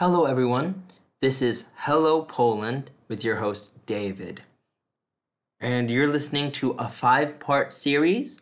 Hello, 0.00 0.24
everyone. 0.24 0.84
This 1.20 1.42
is 1.42 1.66
Hello 1.80 2.22
Poland 2.22 2.90
with 3.06 3.22
your 3.22 3.36
host, 3.36 3.84
David. 3.84 4.40
And 5.60 5.90
you're 5.90 6.08
listening 6.08 6.52
to 6.52 6.70
a 6.78 6.88
five 6.88 7.38
part 7.38 7.74
series 7.74 8.40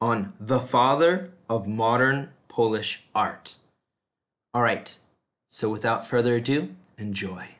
on 0.00 0.32
the 0.40 0.60
father 0.60 1.30
of 1.46 1.68
modern 1.68 2.30
Polish 2.48 3.04
art. 3.14 3.56
All 4.54 4.62
right, 4.62 4.96
so 5.46 5.68
without 5.68 6.06
further 6.06 6.36
ado, 6.36 6.70
enjoy. 6.96 7.56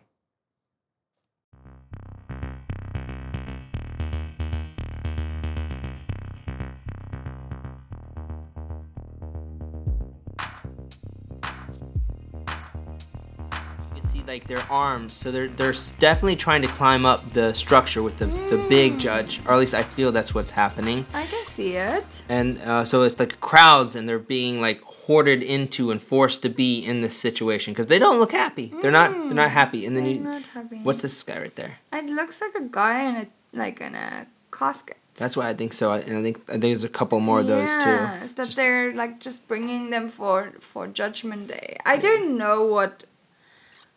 Like 14.44 14.58
their 14.58 14.72
arms, 14.72 15.14
so 15.14 15.30
they're 15.30 15.48
they're 15.48 15.74
definitely 15.98 16.36
trying 16.36 16.62
to 16.62 16.68
climb 16.68 17.06
up 17.06 17.32
the 17.32 17.52
structure 17.52 18.02
with 18.02 18.16
the 18.16 18.26
the 18.26 18.64
big 18.68 18.98
judge, 18.98 19.40
or 19.46 19.52
at 19.52 19.58
least 19.58 19.74
I 19.74 19.82
feel 19.82 20.12
that's 20.12 20.34
what's 20.34 20.50
happening. 20.50 21.06
I 21.14 21.24
can 21.26 21.46
see 21.46 21.76
it. 21.76 22.22
And 22.28 22.58
uh, 22.58 22.84
so 22.84 23.02
it's 23.02 23.18
like 23.18 23.40
crowds, 23.40 23.96
and 23.96 24.08
they're 24.08 24.18
being 24.18 24.60
like 24.60 24.82
hoarded 24.82 25.42
into 25.42 25.90
and 25.90 26.00
forced 26.00 26.42
to 26.42 26.48
be 26.48 26.80
in 26.80 27.00
this 27.00 27.16
situation 27.16 27.72
because 27.72 27.86
they 27.86 27.98
don't 27.98 28.18
look 28.18 28.32
happy. 28.32 28.72
They're 28.80 28.90
not 28.90 29.10
they're 29.12 29.34
not 29.34 29.50
happy. 29.50 29.86
And 29.86 29.96
then 29.96 30.04
I'm 30.04 30.10
you, 30.10 30.20
not 30.20 30.42
happy. 30.42 30.78
what's 30.82 31.02
this 31.02 31.22
guy 31.22 31.38
right 31.38 31.56
there? 31.56 31.78
It 31.92 32.06
looks 32.06 32.40
like 32.40 32.54
a 32.54 32.64
guy 32.64 33.04
in 33.08 33.16
a 33.16 33.26
like 33.52 33.80
in 33.80 33.94
a 33.94 34.26
casket. 34.52 34.96
That's 35.16 35.36
why 35.36 35.48
I 35.48 35.54
think 35.54 35.72
so. 35.72 35.92
And 35.92 36.18
I 36.18 36.22
think 36.22 36.38
I 36.48 36.52
think 36.52 36.62
there's 36.62 36.84
a 36.84 36.88
couple 36.88 37.20
more 37.20 37.40
of 37.40 37.46
those 37.46 37.70
yeah, 37.76 37.84
too. 37.84 38.34
that 38.34 38.44
Just- 38.46 38.56
they're 38.56 38.92
like 38.92 39.20
just 39.20 39.46
bringing 39.48 39.90
them 39.90 40.08
for 40.08 40.52
for 40.60 40.86
Judgment 40.88 41.48
Day. 41.48 41.78
I 41.86 41.96
don't 41.96 42.36
know 42.36 42.64
what. 42.64 43.04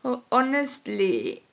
Ho- 0.04 0.24
Honestly, 0.32 1.44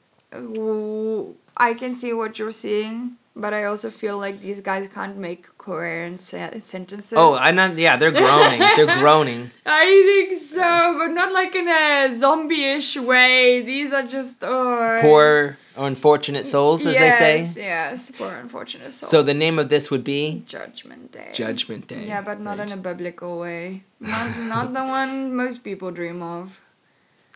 I 1.57 1.75
can 1.75 1.95
see 1.95 2.13
what 2.13 2.39
you're 2.39 2.53
seeing, 2.53 3.13
but 3.37 3.53
I 3.55 3.65
also 3.65 3.91
feel 3.91 4.19
like 4.19 4.41
these 4.41 4.61
guys 4.61 4.89
can't 4.89 5.17
make 5.17 5.57
coherent 5.59 6.21
se- 6.21 6.61
sentences. 6.61 7.15
Oh, 7.17 7.37
I 7.39 7.51
not 7.53 7.77
yeah. 7.77 7.97
They're 7.97 8.11
groaning. 8.13 8.59
they're 8.77 8.99
groaning. 9.01 9.49
I 9.67 9.85
think 10.09 10.33
so, 10.39 10.97
but 10.99 11.09
not 11.09 11.33
like 11.33 11.55
in 11.55 11.69
a 11.69 12.13
zombie-ish 12.17 12.97
way. 12.99 13.63
These 13.63 13.93
are 13.93 14.03
just 14.07 14.37
oh, 14.43 14.99
Poor 15.01 15.57
unfortunate 15.77 16.47
souls, 16.47 16.87
as 16.87 16.95
yes, 16.95 17.19
they 17.19 17.47
say. 17.47 17.63
Yes, 17.63 18.11
poor 18.13 18.31
unfortunate 18.31 18.93
souls. 18.93 19.11
So 19.11 19.23
the 19.23 19.35
name 19.35 19.59
of 19.59 19.69
this 19.69 19.91
would 19.91 20.05
be 20.05 20.43
Judgment 20.47 21.13
Day. 21.13 21.31
Judgment 21.33 21.87
Day. 21.89 22.07
Yeah, 22.07 22.23
but 22.23 22.41
not 22.41 22.59
right? 22.59 22.71
in 22.71 22.79
a 22.79 22.81
biblical 22.81 23.39
way. 23.39 23.83
Not 24.01 24.39
not 24.39 24.73
the 24.73 24.85
one 24.85 25.35
most 25.35 25.65
people 25.65 25.91
dream 25.91 26.23
of. 26.23 26.61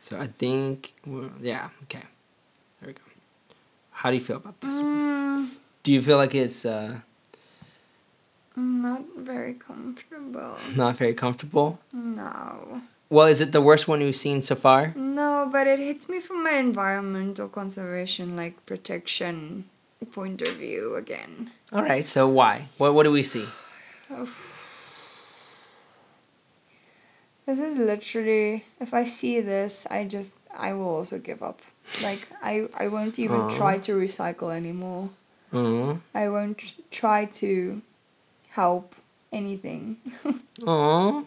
So 0.01 0.19
I 0.19 0.27
think 0.27 0.95
well, 1.07 1.31
yeah. 1.41 1.69
Okay. 1.85 2.03
There 2.81 2.89
we 2.89 2.93
go. 2.93 3.01
How 3.91 4.11
do 4.11 4.17
you 4.17 4.23
feel 4.23 4.37
about 4.37 4.61
this? 4.61 4.81
Mm, 4.81 5.49
Do 5.83 5.93
you 5.93 6.03
feel 6.03 6.17
like 6.19 6.35
it's 6.35 6.65
uh, 6.65 7.01
not 8.57 9.03
very 9.17 9.55
comfortable. 9.55 10.57
not 10.77 10.97
very 10.97 11.15
comfortable? 11.15 11.79
No. 11.93 12.83
Well, 13.11 13.27
is 13.27 13.41
it 13.41 13.53
the 13.53 13.63
worst 13.63 13.89
one 13.89 14.01
you've 14.03 14.17
seen 14.17 14.43
so 14.43 14.55
far? 14.55 14.93
No, 14.95 15.49
but 15.51 15.67
it 15.67 15.79
hits 15.79 16.09
me 16.09 16.21
from 16.21 16.45
my 16.45 16.53
environmental 16.53 17.49
conservation, 17.49 18.37
like 18.37 18.65
protection 18.67 19.65
point 20.13 20.43
of 20.43 20.55
view 20.57 20.95
again. 20.95 21.51
All 21.73 21.83
right. 21.83 22.05
So 22.05 22.29
why? 22.29 22.69
What 22.77 22.95
What 22.95 23.03
do 23.05 23.11
we 23.11 23.23
see? 23.23 23.47
This 27.49 27.61
is 27.61 27.79
literally 27.79 28.67
if 28.79 28.93
I 28.93 29.05
see 29.05 29.41
this, 29.41 29.87
I 29.91 30.05
just 30.05 30.35
I 30.55 30.75
will 30.75 30.97
also 30.97 31.19
give 31.19 31.43
up. 31.43 31.63
Like 32.03 32.29
I 32.43 32.69
I 32.79 32.89
won't 32.89 33.19
even 33.19 33.41
Aw. 33.41 33.49
try 33.49 33.79
to 33.79 33.93
recycle 33.97 34.55
anymore. 34.55 35.09
Aww. 35.55 35.99
I 36.15 36.29
won't 36.29 36.75
try 36.91 37.25
to 37.41 37.81
help 38.51 38.95
anything. 39.33 39.97
Aww. 40.61 41.25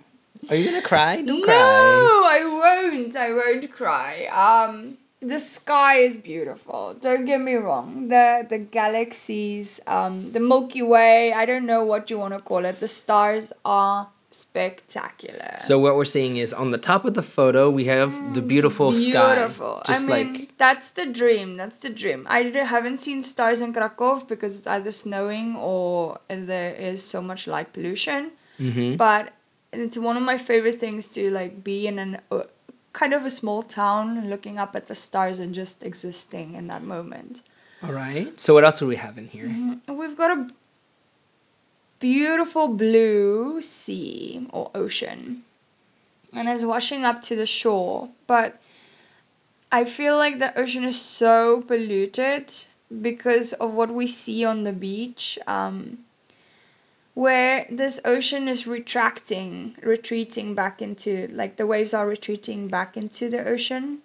Are 0.52 0.56
you 0.56 0.66
gonna 0.70 0.84
cry? 0.84 1.24
Don't 1.24 1.40
no, 1.40 1.46
cry. 1.48 2.38
I 2.38 2.42
won't. 2.46 3.16
I 3.16 3.34
won't 3.34 3.72
cry. 3.72 4.30
Um, 4.30 5.00
the 5.22 5.40
sky 5.40 5.96
is 6.06 6.20
beautiful. 6.20 6.94
Don't 7.02 7.26
get 7.26 7.42
me 7.42 7.56
wrong. 7.56 8.10
The 8.10 8.46
the 8.48 8.60
galaxies, 8.60 9.80
um, 9.88 10.34
the 10.34 10.40
Milky 10.40 10.84
Way. 10.84 11.34
I 11.34 11.46
don't 11.46 11.66
know 11.66 11.84
what 11.84 12.12
you 12.12 12.20
want 12.20 12.36
to 12.36 12.42
call 12.42 12.66
it. 12.66 12.80
The 12.80 12.88
stars 12.88 13.54
are 13.66 14.10
spectacular. 14.32 15.56
So 15.58 15.80
what 15.80 15.96
we're 15.96 16.06
seeing 16.06 16.38
is 16.38 16.54
on 16.54 16.72
the 16.72 16.78
top 16.78 17.06
of 17.06 17.14
the 17.14 17.24
photo 17.24 17.70
we 17.70 17.86
have 17.86 18.12
the 18.34 18.42
beautiful, 18.42 18.92
Beautiful. 18.92 19.82
sky, 19.86 19.94
just 19.94 20.10
I 20.10 20.24
mean, 20.24 20.34
like 20.34 20.58
that's 20.58 20.92
the 20.94 21.06
dream. 21.06 21.58
That's 21.58 21.80
the 21.80 21.90
dream. 21.90 22.26
I 22.30 22.44
haven't 22.76 22.98
seen 22.98 23.22
stars 23.22 23.62
in 23.62 23.74
Krakow 23.74 24.24
because 24.28 24.58
it's 24.58 24.68
either 24.68 24.92
snowing 24.92 25.56
or 25.56 26.20
there 26.30 26.74
is 26.74 27.04
so 27.04 27.22
much 27.22 27.48
light 27.48 27.74
pollution. 27.74 28.32
hmm 28.58 28.96
But 28.96 29.34
it's 29.74 29.98
one 29.98 30.18
of 30.18 30.24
my 30.24 30.38
favorite 30.38 30.76
things 30.76 31.08
to 31.16 31.30
like 31.30 31.64
be 31.64 31.88
in 31.88 32.00
an 32.00 32.20
uh, 32.32 32.44
kind 32.94 33.14
of 33.14 33.26
a 33.26 33.30
small 33.30 33.64
town, 33.64 34.30
looking 34.30 34.58
up 34.58 34.76
at 34.76 34.88
the 34.88 34.96
stars 34.96 35.40
and 35.40 35.54
just 35.54 35.84
existing 35.84 36.56
in 36.56 36.68
that 36.68 36.84
moment. 36.84 37.42
All 37.84 37.94
right. 37.94 38.40
So 38.40 38.54
what 38.54 38.64
else 38.64 38.80
do 38.80 38.86
we 38.88 38.98
have 38.98 39.18
in 39.18 39.28
here? 39.28 39.46
And 39.48 39.98
We've 39.98 40.16
got 40.16 40.30
a 40.38 40.48
beautiful 42.02 42.68
blue 42.68 43.62
sea 43.62 44.46
or 44.52 44.70
ocean, 44.76 45.44
and 46.34 46.50
it's 46.50 46.66
washing 46.66 47.06
up 47.06 47.22
to 47.22 47.38
the 47.38 47.46
shore. 47.46 48.10
But 48.28 48.60
I 49.72 49.86
feel 49.86 50.18
like 50.18 50.40
the 50.40 50.58
ocean 50.60 50.84
is 50.84 51.00
so 51.00 51.62
polluted 51.62 52.52
because 53.02 53.54
of 53.54 53.72
what 53.72 53.92
we 53.92 54.08
see 54.08 54.44
on 54.44 54.66
the 54.66 54.74
beach. 54.74 55.40
Um, 55.48 56.00
where 57.14 57.66
this 57.70 58.00
ocean 58.06 58.48
is 58.48 58.66
retracting, 58.66 59.76
retreating 59.82 60.56
back 60.56 60.82
into, 60.82 61.28
like 61.32 61.58
the 61.58 61.68
waves 61.68 61.94
are 61.94 62.08
retreating 62.08 62.68
back 62.68 62.96
into 62.96 63.30
the 63.30 63.46
ocean. 63.46 64.00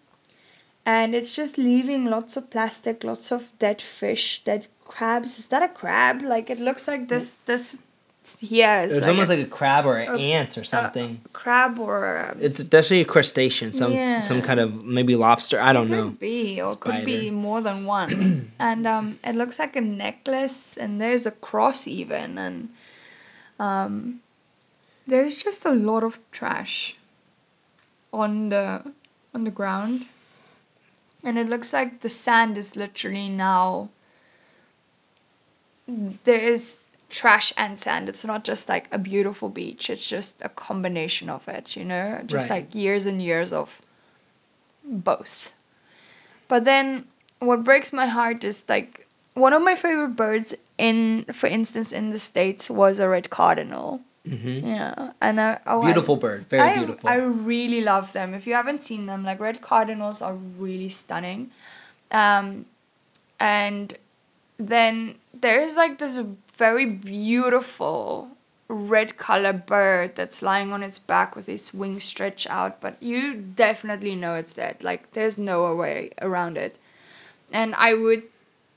And 0.84 1.14
it's 1.14 1.34
just 1.34 1.58
leaving 1.58 2.06
lots 2.06 2.36
of 2.36 2.50
plastic, 2.50 3.04
lots 3.04 3.32
of 3.32 3.50
dead 3.58 3.80
fish, 3.82 4.44
dead 4.44 4.66
crabs. 4.88 5.38
Is 5.38 5.48
that 5.48 5.62
a 5.62 5.68
crab? 5.68 6.22
Like 6.22 6.50
it 6.50 6.60
looks 6.60 6.86
like 6.88 7.08
this, 7.08 7.36
this 7.46 7.80
here 8.40 8.82
is 8.84 8.92
It's 8.96 9.02
like 9.06 9.10
almost 9.10 9.30
a, 9.30 9.36
like 9.36 9.46
a 9.46 9.48
crab 9.48 9.86
or 9.86 9.98
an 9.98 10.14
a- 10.14 10.18
ant 10.18 10.58
or 10.58 10.64
something. 10.64 11.20
crab 11.32 11.78
or 11.78 12.16
a, 12.16 12.36
it's 12.40 12.62
definitely 12.64 13.02
a 13.02 13.04
crustacean, 13.04 13.72
some 13.72 13.92
Yeah. 13.92 14.20
some 14.20 14.42
kind 14.42 14.58
of 14.58 14.82
maybe 14.84 15.14
lobster. 15.14 15.60
I 15.60 15.72
don't 15.72 15.86
could 15.88 15.96
know. 15.96 16.08
Could 16.10 16.18
be 16.20 16.60
or 16.60 16.74
could 16.74 17.04
be 17.04 17.30
more 17.30 17.60
than 17.60 17.84
one 17.86 18.50
and 18.58 18.86
um 18.86 19.18
it 19.22 19.36
looks 19.36 19.58
like 19.60 19.76
a 19.76 19.80
necklace 19.80 20.76
and 20.76 21.00
there's 21.00 21.24
a 21.24 21.30
cross 21.30 21.86
even 21.86 22.36
and 22.38 22.68
um 23.60 24.20
there's 25.06 25.40
just 25.42 25.64
a 25.64 25.70
lot 25.70 26.02
of 26.02 26.18
trash 26.32 26.96
on 28.12 28.48
the 28.48 28.82
on 29.34 29.44
the 29.44 29.50
ground 29.52 30.02
and 31.22 31.38
it 31.38 31.48
looks 31.48 31.72
like 31.72 32.00
the 32.00 32.08
sand 32.08 32.58
is 32.58 32.74
literally 32.76 33.28
now 33.28 33.88
there 35.88 36.40
is 36.40 36.78
trash 37.08 37.52
and 37.56 37.78
sand 37.78 38.08
it's 38.08 38.24
not 38.24 38.42
just 38.42 38.68
like 38.68 38.88
a 38.90 38.98
beautiful 38.98 39.48
beach 39.48 39.88
it's 39.88 40.08
just 40.08 40.42
a 40.42 40.48
combination 40.48 41.30
of 41.30 41.46
it 41.46 41.76
you 41.76 41.84
know 41.84 42.20
just 42.26 42.50
Right. 42.50 42.56
like 42.64 42.74
years 42.74 43.06
and 43.06 43.22
years 43.22 43.52
of 43.52 43.80
both. 44.84 45.54
But 46.48 46.64
then 46.64 47.06
what 47.40 47.64
breaks 47.64 47.92
my 47.92 48.06
heart 48.06 48.44
is 48.44 48.64
like 48.68 49.06
one 49.34 49.52
of 49.52 49.62
my 49.62 49.74
favorite 49.74 50.16
birds 50.16 50.54
in 50.78 51.24
for 51.32 51.46
instance 51.48 51.92
in 51.92 52.08
the 52.08 52.18
states 52.18 52.70
was 52.70 52.98
a 52.98 53.08
red 53.08 53.30
cardinal. 53.30 54.00
hmm 54.28 54.60
Yeah. 54.66 55.12
And 55.20 55.40
I, 55.40 55.58
oh, 55.66 55.82
I- 55.82 55.86
Beautiful 55.92 56.16
bird, 56.16 56.44
very 56.48 56.62
I, 56.62 56.74
beautiful. 56.76 57.08
I 57.08 57.16
really 57.16 57.80
love 57.80 58.12
them. 58.12 58.34
If 58.34 58.46
you 58.46 58.54
haven't 58.54 58.82
seen 58.82 59.06
them, 59.06 59.24
like 59.24 59.40
red 59.40 59.60
cardinals 59.60 60.22
are 60.22 60.34
really 60.34 60.88
stunning. 60.88 61.50
Um, 62.10 62.66
and 63.40 63.94
then 64.58 65.16
there's 65.32 65.76
like 65.76 65.98
this 65.98 66.18
very 66.54 66.86
beautiful 66.86 68.30
red 68.68 69.16
color 69.16 69.52
bird 69.52 70.16
that's 70.16 70.42
lying 70.42 70.72
on 70.72 70.82
its 70.82 70.98
back 70.98 71.36
with 71.36 71.48
its 71.48 71.72
wings 71.72 72.04
stretched 72.04 72.48
out, 72.50 72.80
but 72.80 73.00
you 73.00 73.34
definitely 73.34 74.16
know 74.16 74.34
it's 74.34 74.54
dead. 74.54 74.82
Like 74.82 75.12
there's 75.12 75.38
no 75.38 75.74
way 75.74 76.10
around 76.20 76.56
it. 76.56 76.78
And 77.52 77.74
I 77.74 77.94
would 77.94 78.24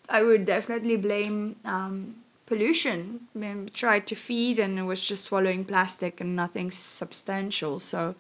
I 0.10 0.24
would 0.24 0.46
definitely 0.46 0.98
blame 0.98 1.56
um, 1.66 2.16
pollution. 2.46 3.28
I 3.36 3.40
mean, 3.40 3.70
tried 3.74 4.08
to 4.08 4.16
feed 4.16 4.60
and 4.60 4.80
it 4.80 4.84
was 4.84 5.06
just 5.06 5.26
swallowing 5.26 5.66
plastic 5.66 6.20
and 6.20 6.36
nothing 6.36 6.72
substantial. 6.72 7.80
So 7.80 8.16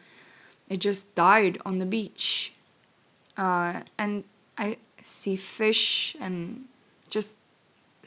it 0.70 0.78
just 0.78 1.16
died 1.16 1.58
on 1.66 1.80
the 1.80 1.86
beach. 1.86 2.54
Uh, 3.36 3.82
and 3.98 4.24
I 4.58 4.78
see 5.02 5.36
fish 5.36 6.16
and 6.20 6.66
just 7.10 7.39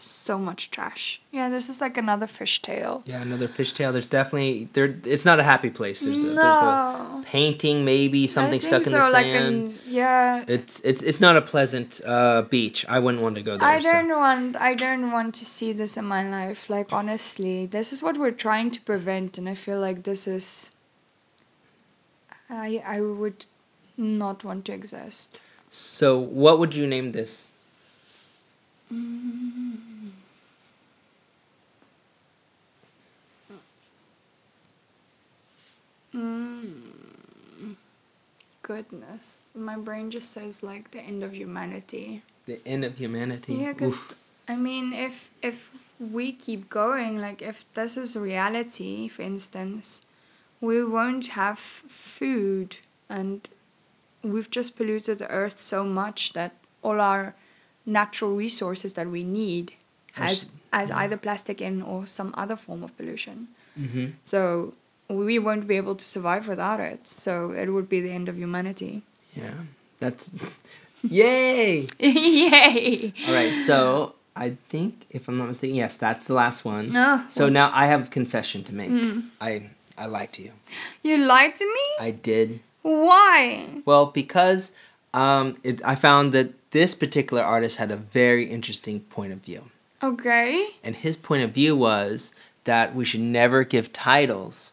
so 0.02 0.38
much 0.38 0.70
trash. 0.70 1.20
Yeah, 1.30 1.48
this 1.48 1.68
is 1.68 1.80
like 1.80 1.96
another 1.96 2.26
fishtail. 2.26 3.02
Yeah, 3.06 3.22
another 3.22 3.48
fishtail. 3.48 3.92
There's 3.92 4.06
definitely 4.06 4.68
there. 4.72 4.86
It's 5.04 5.24
not 5.24 5.38
a 5.40 5.42
happy 5.42 5.70
place. 5.70 6.00
There's 6.00 6.18
a, 6.20 6.22
there's 6.22 6.34
No. 6.36 7.20
a 7.20 7.22
painting, 7.24 7.84
maybe 7.84 8.26
something 8.26 8.60
stuck 8.60 8.82
think 8.82 8.94
in 8.94 9.00
the 9.00 9.10
like 9.10 9.26
sand. 9.26 9.54
an- 9.54 9.74
yeah. 9.86 10.44
It's 10.48 10.80
it's 10.80 11.02
it's 11.02 11.20
not 11.20 11.36
a 11.36 11.42
pleasant 11.42 12.00
uh, 12.06 12.42
beach. 12.42 12.84
I 12.88 12.98
wouldn't 12.98 13.22
want 13.22 13.36
to 13.36 13.42
go 13.42 13.56
there. 13.56 13.68
I 13.68 13.78
don't 13.80 14.10
want 14.10 14.56
I 14.56 14.74
don't 14.74 15.10
want 15.12 15.34
to 15.36 15.44
see 15.44 15.72
this 15.72 15.96
in 15.96 16.04
my 16.04 16.28
life. 16.28 16.68
Like 16.68 16.92
honestly, 16.92 17.66
this 17.66 17.92
is 17.92 18.02
what 18.02 18.18
we're 18.18 18.30
trying 18.46 18.70
to 18.72 18.80
prevent 18.80 19.38
and 19.38 19.48
I 19.48 19.54
feel 19.54 19.80
like 19.80 20.02
this 20.02 20.26
is 20.26 20.74
I 22.50 22.82
I 22.86 23.00
would 23.00 23.46
not 23.96 24.44
want 24.44 24.64
to 24.66 24.72
exist. 24.72 25.40
So, 25.74 26.18
what 26.18 26.58
would 26.58 26.74
you 26.74 26.86
name 26.86 27.12
this? 27.12 27.52
Goodness. 38.62 39.50
My 39.54 39.76
brain 39.76 40.10
just 40.10 40.30
says 40.30 40.62
like 40.62 40.90
the 40.92 41.00
end 41.00 41.22
of 41.22 41.34
humanity. 41.34 42.22
The 42.46 42.60
end 42.66 42.84
of 42.84 42.96
humanity. 42.98 43.54
Yeah, 43.54 43.72
because 43.72 44.14
I 44.48 44.56
mean, 44.56 44.92
if 44.92 45.30
if 45.42 45.70
we 45.98 46.32
keep 46.32 46.68
going, 46.70 47.20
like 47.20 47.42
if 47.42 47.64
this 47.74 47.96
is 47.96 48.16
reality, 48.16 49.08
for 49.08 49.22
instance, 49.22 50.04
we 50.60 50.84
won't 50.84 51.28
have 51.28 51.58
food, 51.58 52.76
and 53.08 53.48
we've 54.22 54.50
just 54.50 54.76
polluted 54.76 55.18
the 55.18 55.28
earth 55.28 55.60
so 55.60 55.84
much 55.84 56.32
that 56.32 56.52
all 56.82 57.00
our 57.00 57.34
natural 57.84 58.32
resources 58.34 58.92
that 58.94 59.08
we 59.08 59.24
need 59.24 59.72
has 60.12 60.52
as 60.72 60.90
either 60.90 61.16
plastic 61.16 61.60
in 61.60 61.82
or 61.82 62.06
some 62.06 62.32
other 62.36 62.56
form 62.56 62.82
of 62.82 62.96
pollution. 62.96 63.48
Mhm. 63.78 64.12
So 64.24 64.72
we 65.08 65.38
won't 65.38 65.66
be 65.66 65.76
able 65.76 65.94
to 65.94 66.04
survive 66.04 66.48
without 66.48 66.80
it. 66.80 67.06
So 67.06 67.50
it 67.52 67.68
would 67.70 67.88
be 67.88 68.00
the 68.00 68.10
end 68.12 68.28
of 68.28 68.36
humanity. 68.38 69.02
Yeah, 69.34 69.62
that's 69.98 70.30
yay. 71.02 71.86
Yay! 72.00 73.12
All 73.26 73.34
right, 73.34 73.52
so 73.54 74.14
I 74.36 74.56
think 74.68 75.06
if 75.10 75.28
I'm 75.28 75.38
not 75.38 75.48
mistaken, 75.48 75.76
yes, 75.76 75.96
that's 75.96 76.24
the 76.26 76.34
last 76.34 76.64
one. 76.64 76.92
Oh, 76.94 77.26
So 77.28 77.48
now 77.48 77.70
I 77.72 77.86
have 77.86 78.06
a 78.06 78.10
confession 78.10 78.64
to 78.64 78.74
make. 78.74 78.90
Hmm. 78.90 79.20
I 79.40 79.70
I 79.98 80.06
lied 80.06 80.32
to 80.34 80.42
you. 80.42 80.52
you 81.02 81.18
lied 81.18 81.54
to 81.56 81.64
me? 81.66 82.06
I 82.06 82.10
did. 82.12 82.60
Why? 82.82 83.68
Well, 83.84 84.06
because 84.06 84.72
um, 85.14 85.56
it, 85.62 85.80
I 85.84 85.94
found 85.94 86.32
that 86.32 86.70
this 86.72 86.94
particular 86.94 87.42
artist 87.42 87.76
had 87.78 87.90
a 87.90 87.96
very 87.96 88.46
interesting 88.48 89.00
point 89.00 89.32
of 89.32 89.38
view, 89.40 89.70
Okay. 90.02 90.66
and 90.82 90.96
his 90.96 91.16
point 91.16 91.42
of 91.44 91.50
view 91.52 91.76
was 91.76 92.34
that 92.64 92.94
we 92.94 93.04
should 93.04 93.20
never 93.20 93.64
give 93.64 93.92
titles 93.92 94.72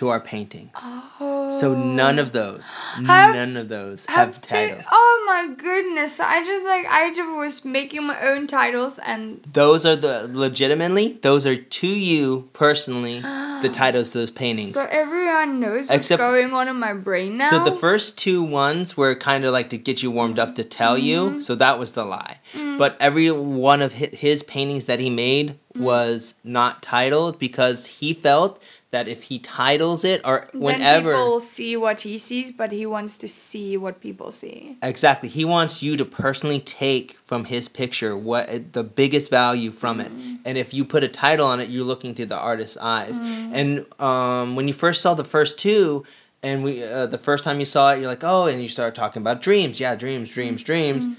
to 0.00 0.08
our 0.08 0.18
paintings. 0.20 0.72
Oh. 0.82 1.50
So 1.50 1.74
none 1.74 2.18
of 2.18 2.32
those, 2.32 2.70
Have- 3.06 3.34
none 3.34 3.56
of 3.58 3.68
those 3.68 4.06
have, 4.06 4.40
they- 4.40 4.68
titles. 4.68 4.86
oh 4.90 5.22
my 5.26 5.54
goodness! 5.54 6.18
I 6.20 6.42
just 6.42 6.64
like 6.64 6.86
I 6.88 7.12
just 7.14 7.36
was 7.36 7.64
making 7.66 8.06
my 8.06 8.18
own 8.30 8.46
titles 8.46 8.98
and 9.04 9.42
Those 9.52 9.84
are 9.84 9.96
the 9.96 10.28
legitimately. 10.32 11.18
Those 11.20 11.46
are 11.46 11.56
to 11.56 11.86
you 11.86 12.48
personally. 12.54 13.20
the 13.20 13.68
titles 13.82 14.14
of 14.14 14.20
those 14.20 14.30
paintings. 14.30 14.72
so 14.74 14.86
everyone 14.90 15.60
knows 15.60 15.90
what's 15.90 16.08
Except- 16.08 16.20
going 16.20 16.54
on 16.54 16.66
in 16.66 16.76
my 16.78 16.94
brain 16.94 17.36
now. 17.36 17.50
So 17.50 17.62
the 17.62 17.72
first 17.72 18.16
two 18.16 18.42
ones 18.42 18.96
were 18.96 19.14
kind 19.14 19.44
of 19.44 19.52
like 19.52 19.68
to 19.70 19.76
get 19.78 20.02
you 20.02 20.10
warmed 20.10 20.38
up 20.38 20.54
to 20.54 20.64
tell 20.64 20.96
Mm-hmm. 20.96 21.34
you. 21.36 21.40
So 21.42 21.54
that 21.56 21.78
was 21.78 21.92
the 21.92 22.04
lie. 22.04 22.38
But 22.78 22.96
every 23.00 23.30
one 23.30 23.82
of 23.82 23.92
hi- 23.98 24.08
his 24.14 24.42
paintings 24.42 24.86
that 24.86 24.98
he 24.98 25.10
made 25.10 25.58
Mm. 25.70 25.82
was 25.82 26.34
not 26.42 26.82
titled 26.82 27.38
because 27.38 27.86
he 27.86 28.12
felt 28.12 28.60
that 28.90 29.06
if 29.06 29.24
he 29.24 29.38
titles 29.38 30.04
it 30.04 30.20
or 30.24 30.48
then 30.52 30.60
whenever 30.60 31.12
people 31.12 31.40
see 31.40 31.76
what 31.76 32.00
he 32.00 32.18
sees, 32.18 32.50
but 32.50 32.72
he 32.72 32.84
wants 32.86 33.18
to 33.18 33.28
see 33.28 33.76
what 33.76 34.00
people 34.00 34.32
see. 34.32 34.76
Exactly. 34.82 35.28
He 35.28 35.44
wants 35.44 35.82
you 35.82 35.96
to 35.96 36.04
personally 36.04 36.58
take 36.60 37.12
from 37.24 37.44
his 37.44 37.68
picture 37.68 38.16
what 38.16 38.72
the 38.72 38.82
biggest 38.82 39.30
value 39.30 39.70
from 39.70 40.00
it. 40.00 40.10
Mm. 40.10 40.38
And 40.44 40.58
if 40.58 40.74
you 40.74 40.84
put 40.84 41.04
a 41.04 41.08
title 41.08 41.46
on 41.46 41.60
it, 41.60 41.68
you're 41.68 41.84
looking 41.84 42.14
through 42.14 42.26
the 42.26 42.38
artist's 42.38 42.76
eyes. 42.78 43.20
Mm. 43.20 43.50
And 43.54 44.02
um, 44.02 44.56
when 44.56 44.66
you 44.66 44.74
first 44.74 45.02
saw 45.02 45.14
the 45.14 45.24
first 45.24 45.58
two, 45.58 46.04
and 46.42 46.64
we 46.64 46.82
uh, 46.82 47.06
the 47.06 47.18
first 47.18 47.44
time 47.44 47.60
you 47.60 47.66
saw 47.66 47.92
it, 47.92 47.98
you're 47.98 48.08
like, 48.08 48.24
oh, 48.24 48.46
and 48.46 48.60
you 48.60 48.68
start 48.68 48.94
talking 48.94 49.22
about 49.22 49.42
dreams. 49.42 49.78
Yeah, 49.78 49.94
dreams, 49.94 50.30
dreams, 50.30 50.62
dreams. 50.62 51.06
Mm. 51.06 51.16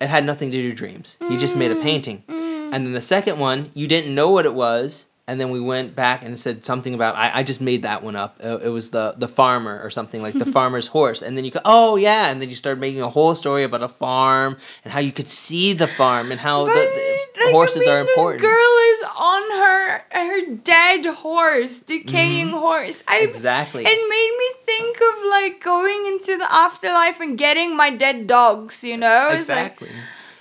It 0.00 0.08
had 0.08 0.24
nothing 0.24 0.50
to 0.50 0.60
do 0.60 0.68
with 0.68 0.76
dreams. 0.76 1.16
He 1.28 1.36
just 1.36 1.56
made 1.56 1.72
a 1.72 1.76
painting. 1.76 2.22
And 2.28 2.86
then 2.86 2.92
the 2.92 3.00
second 3.00 3.40
one, 3.40 3.70
you 3.74 3.88
didn't 3.88 4.14
know 4.14 4.30
what 4.30 4.46
it 4.46 4.54
was. 4.54 5.07
And 5.28 5.38
then 5.40 5.50
we 5.50 5.60
went 5.60 5.94
back 5.94 6.24
and 6.24 6.38
said 6.38 6.64
something 6.64 6.94
about 6.94 7.14
I, 7.14 7.30
I 7.38 7.42
just 7.42 7.60
made 7.60 7.82
that 7.82 8.02
one 8.02 8.16
up. 8.16 8.40
Uh, 8.42 8.58
it 8.64 8.70
was 8.70 8.90
the 8.90 9.14
the 9.16 9.28
farmer 9.28 9.78
or 9.84 9.90
something 9.90 10.22
like 10.22 10.34
the 10.34 10.46
farmer's 10.58 10.86
horse. 10.88 11.20
And 11.22 11.36
then 11.36 11.44
you 11.44 11.50
go, 11.50 11.60
oh 11.64 11.96
yeah, 11.96 12.30
and 12.30 12.40
then 12.40 12.48
you 12.48 12.56
start 12.56 12.78
making 12.78 13.02
a 13.02 13.10
whole 13.10 13.34
story 13.34 13.62
about 13.62 13.82
a 13.82 13.88
farm 13.88 14.56
and 14.84 14.92
how 14.92 15.00
you 15.00 15.12
could 15.12 15.28
see 15.28 15.74
the 15.74 15.86
farm 15.86 16.32
and 16.32 16.40
how 16.40 16.64
the, 16.64 16.72
the 16.72 17.44
like, 17.44 17.52
horses 17.52 17.86
I 17.86 17.90
are 17.92 18.00
important. 18.00 18.40
This 18.40 18.50
girl 18.50 18.74
is 18.92 19.00
on 19.20 19.42
her 19.62 20.04
her 20.12 20.54
dead 20.64 21.04
horse, 21.06 21.80
decaying 21.80 22.48
horse. 22.50 23.04
I 23.06 23.18
Mm-hmm. 23.18 23.28
Exactly. 23.28 23.84
It 23.86 24.00
made 24.08 24.34
me 24.42 24.48
think 24.64 24.96
of 25.08 25.14
like 25.36 25.62
going 25.62 26.06
into 26.06 26.36
the 26.38 26.48
afterlife 26.50 27.20
and 27.20 27.36
getting 27.36 27.76
my 27.76 27.90
dead 27.90 28.26
dogs. 28.26 28.82
You 28.82 28.96
know, 28.96 29.28
It's 29.32 29.48
like, 29.48 29.72
Exactly. 29.82 29.90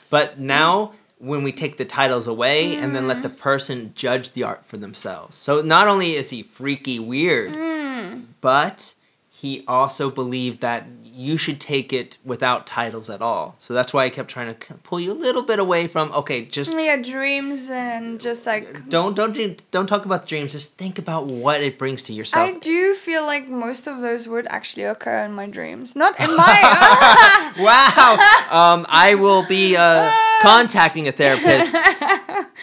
but 0.09 0.39
now 0.39 0.93
when 1.19 1.41
we 1.43 1.51
take 1.51 1.77
the 1.77 1.85
titles 1.85 2.27
away 2.27 2.75
and 2.75 2.95
then 2.95 3.07
let 3.07 3.21
the 3.23 3.29
Mm. 3.29 3.37
person 3.39 3.91
judge 3.95 4.31
the 4.33 4.43
art 4.43 4.65
for 4.65 4.77
themselves. 4.77 5.35
So 5.35 5.61
not 5.61 5.87
only 5.87 6.13
is 6.15 6.29
he 6.29 6.43
freaky 6.43 6.99
weird, 6.99 7.53
Mm. 7.53 8.25
but 8.41 8.93
he 9.29 9.63
also 9.67 10.09
believed 10.09 10.61
that 10.61 10.85
you 11.03 11.35
should 11.37 11.59
take 11.59 11.91
it 11.91 12.17
without 12.23 12.67
titles 12.67 13.09
at 13.09 13.21
all. 13.23 13.55
So 13.57 13.73
that's 13.73 13.91
why 13.91 14.05
I 14.05 14.09
kept 14.11 14.29
trying 14.29 14.53
to 14.53 14.73
pull 14.83 14.99
you 14.99 15.11
a 15.11 15.17
little 15.17 15.41
bit 15.41 15.57
away 15.57 15.87
from 15.87 16.11
okay, 16.11 16.45
just 16.45 16.77
yeah, 16.77 16.95
dreams 16.97 17.71
and 17.71 18.19
just 18.21 18.45
like 18.45 18.87
don't 18.89 19.15
don't 19.15 19.33
do- 19.33 19.55
don't 19.71 19.87
talk 19.87 20.05
about 20.05 20.27
dreams. 20.27 20.51
Just 20.51 20.77
think 20.77 20.99
about 20.99 21.25
what 21.25 21.61
it 21.63 21.79
brings 21.79 22.03
to 22.03 22.13
yourself. 22.13 22.47
I 22.47 22.59
do 22.59 22.93
feel 22.93 23.25
like 23.25 23.47
most 23.47 23.87
of 23.87 24.01
those 24.01 24.27
would 24.27 24.45
actually 24.47 24.83
occur 24.83 25.17
in 25.25 25.33
my 25.33 25.47
dreams, 25.47 25.95
not 25.95 26.19
in 26.19 26.29
my. 26.35 26.57
wow. 27.59 28.11
Um, 28.51 28.85
I 28.89 29.15
will 29.15 29.43
be 29.47 29.75
uh, 29.75 30.11
contacting 30.41 31.07
a 31.07 31.11
therapist. 31.11 31.75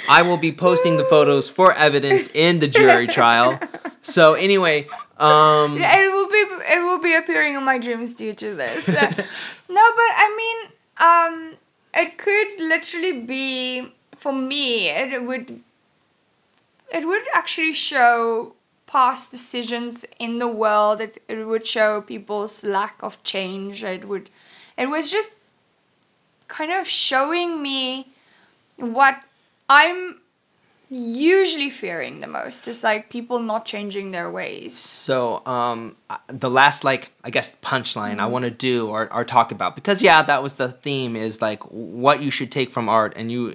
I 0.08 0.22
will 0.22 0.36
be 0.36 0.52
posting 0.52 0.96
the 0.96 1.04
photos 1.04 1.48
for 1.48 1.72
evidence 1.74 2.28
in 2.34 2.60
the 2.60 2.68
jury 2.68 3.06
trial. 3.06 3.58
So 4.00 4.34
anyway, 4.34 4.86
um, 5.18 5.78
Yeah, 5.78 5.98
it 5.98 6.12
will 6.12 6.28
be 6.28 6.42
it 6.74 6.82
will 6.82 6.98
be 7.00 7.14
appearing 7.14 7.54
in 7.54 7.62
my 7.62 7.78
dreams 7.78 8.14
due 8.14 8.34
to 8.34 8.54
this. 8.54 8.88
Uh, 8.88 8.92
no, 9.68 9.84
but 10.00 10.10
I 10.24 10.34
mean, 10.36 10.58
um, 11.08 11.56
it 11.94 12.18
could 12.18 12.60
literally 12.60 13.20
be 13.20 13.92
for 14.16 14.32
me. 14.32 14.88
It 14.88 15.22
would. 15.24 15.60
It 16.92 17.06
would 17.06 17.22
actually 17.34 17.72
show 17.72 18.54
past 18.86 19.30
decisions 19.30 20.04
in 20.18 20.38
the 20.38 20.48
world. 20.48 21.00
It 21.00 21.22
it 21.28 21.44
would 21.46 21.66
show 21.66 22.00
people's 22.02 22.64
lack 22.64 23.02
of 23.02 23.22
change. 23.24 23.82
It 23.82 24.06
would. 24.06 24.30
It 24.76 24.88
was 24.88 25.10
just 25.10 25.32
kind 26.48 26.72
of 26.72 26.86
showing 26.86 27.62
me 27.62 28.08
what 28.76 29.22
I'm 29.68 30.20
usually 30.90 31.70
fearing 31.70 32.20
the 32.20 32.26
most 32.26 32.68
is 32.68 32.84
like 32.84 33.10
people 33.10 33.38
not 33.38 33.64
changing 33.64 34.12
their 34.12 34.30
ways. 34.30 34.76
so 34.76 35.42
um, 35.46 35.96
the 36.28 36.50
last 36.50 36.84
like 36.84 37.10
I 37.24 37.30
guess 37.30 37.56
punchline 37.56 38.14
I 38.14 38.14
mm-hmm. 38.14 38.32
want 38.32 38.44
to 38.44 38.50
do 38.50 38.88
or, 38.88 39.12
or 39.12 39.24
talk 39.24 39.50
about 39.50 39.74
because 39.74 40.02
yeah 40.02 40.22
that 40.22 40.42
was 40.42 40.56
the 40.56 40.68
theme 40.68 41.16
is 41.16 41.42
like 41.42 41.62
what 41.64 42.22
you 42.22 42.30
should 42.30 42.52
take 42.52 42.70
from 42.70 42.88
art 42.88 43.14
and 43.16 43.32
you 43.32 43.52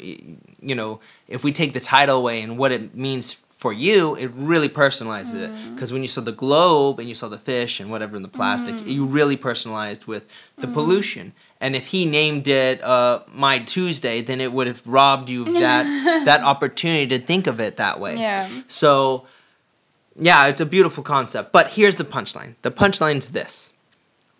you 0.62 0.76
know 0.76 1.00
if 1.28 1.44
we 1.44 1.52
take 1.52 1.74
the 1.74 1.80
title 1.80 2.18
away 2.18 2.42
and 2.42 2.58
what 2.58 2.72
it 2.72 2.96
means 2.96 3.34
for 3.34 3.72
you 3.72 4.16
it 4.16 4.32
really 4.36 4.70
personalizes 4.70 5.36
it. 5.36 5.52
Mm-hmm. 5.52 5.76
Because 5.76 5.94
when 5.94 6.02
you 6.02 6.08
saw 6.08 6.22
the 6.22 6.32
globe 6.32 7.00
and 7.00 7.08
you 7.08 7.16
saw 7.16 7.30
the 7.30 7.38
fish 7.38 7.80
and 7.80 7.92
whatever 7.92 8.18
in 8.18 8.24
the 8.24 8.30
plastic 8.30 8.76
mm. 8.76 8.88
you 8.88 9.06
really 9.06 9.38
personalized 9.38 10.08
with 10.08 10.28
the 10.58 10.64
mm-hmm. 10.64 10.74
pollution 10.74 11.34
and 11.62 11.76
if 11.76 11.88
he 11.88 12.06
named 12.06 12.48
it 12.48 12.82
uh, 12.84 13.20
my 13.34 13.60
tuesday 13.60 14.22
then 14.22 14.40
it 14.42 14.52
would 14.54 14.68
have 14.68 14.86
robbed 14.88 15.30
you 15.30 15.46
of 15.48 15.54
that 15.54 15.84
that 16.26 16.42
opportunity 16.42 17.08
to 17.08 17.20
think 17.20 17.48
of 17.48 17.60
it 17.60 17.78
that 17.78 18.00
way 18.00 18.16
Yeah. 18.18 18.48
so 18.68 19.26
yeah 20.16 20.48
it's 20.48 20.62
a 20.62 20.66
beautiful 20.66 21.04
concept 21.04 21.52
but 21.52 21.68
here's 21.70 21.96
the 21.96 22.04
punchline 22.06 22.56
the 22.62 22.72
punchline's 22.72 23.32
this 23.32 23.72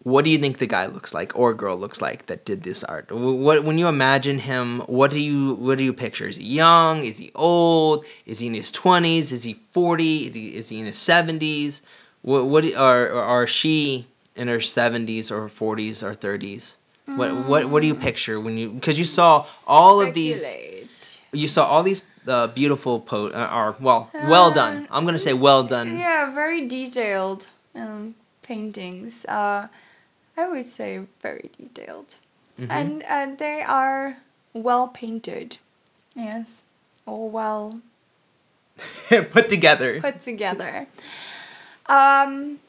what 0.04 0.24
do 0.24 0.32
you 0.32 0.38
think 0.38 0.60
the 0.60 0.66
guy 0.68 0.86
looks 0.86 1.14
like 1.14 1.38
or 1.38 1.54
girl 1.54 1.76
looks 1.78 2.02
like 2.02 2.28
that 2.28 2.46
did 2.46 2.64
this 2.64 2.86
art? 2.86 3.12
What 3.12 3.66
when 3.66 3.78
you 3.78 3.88
imagine 3.90 4.40
him, 4.40 4.80
what 4.88 5.12
do 5.12 5.20
you 5.20 5.56
what 5.56 5.78
do 5.78 5.84
you 5.84 5.92
picture? 5.92 6.26
Is 6.28 6.38
he 6.38 6.46
young? 6.46 7.04
Is 7.04 7.18
he 7.18 7.32
old? 7.36 8.06
Is 8.26 8.40
he 8.40 8.48
in 8.48 8.54
his 8.54 8.72
twenties? 8.72 9.34
Is 9.34 9.44
he 9.44 9.56
forty? 9.72 10.28
Is 10.28 10.36
he, 10.36 10.48
is 10.56 10.70
he 10.70 10.80
in 10.80 10.86
his 10.86 10.98
seventies? 10.98 11.82
What 12.22 12.46
what 12.46 12.64
or 12.78 13.12
are 13.12 13.46
she 13.46 14.08
in 14.38 14.48
her 14.48 14.62
seventies 14.62 15.30
or 15.32 15.50
forties 15.50 16.02
or 16.02 16.14
thirties? 16.14 16.78
What 17.16 17.36
what 17.48 17.70
what 17.70 17.82
do 17.82 17.88
you 17.88 17.96
picture 17.96 18.40
when 18.40 18.58
you 18.58 18.70
because 18.70 18.98
you 19.00 19.06
saw 19.06 19.46
all 19.68 20.02
of 20.02 20.14
these 20.14 20.46
you 21.32 21.48
saw 21.48 21.66
all 21.68 21.84
these 21.84 22.08
uh, 22.28 22.48
beautiful 22.48 23.00
po 23.00 23.28
uh, 23.28 23.50
or 23.54 23.76
well 23.80 24.10
well 24.28 24.52
done. 24.52 24.88
I'm 24.92 25.06
gonna 25.06 25.20
say 25.20 25.34
well 25.34 25.64
done. 25.64 25.98
Yeah, 25.98 26.34
very 26.34 26.68
detailed 26.68 27.48
um, 27.76 28.16
paintings. 28.44 29.26
Uh, 29.26 29.68
I 30.38 30.48
would 30.48 30.66
say 30.66 31.06
very 31.22 31.50
detailed, 31.58 32.16
Mhm. 32.60 32.70
and 32.72 33.04
uh, 33.10 33.36
they 33.38 33.62
are 33.62 34.18
well 34.54 34.88
painted. 34.88 35.58
Yes, 36.16 36.66
all 37.06 37.30
well 37.30 37.82
Put 39.32 39.50
together. 39.50 40.00
put 40.02 40.20
together. 40.22 40.88
Um, 41.88 42.60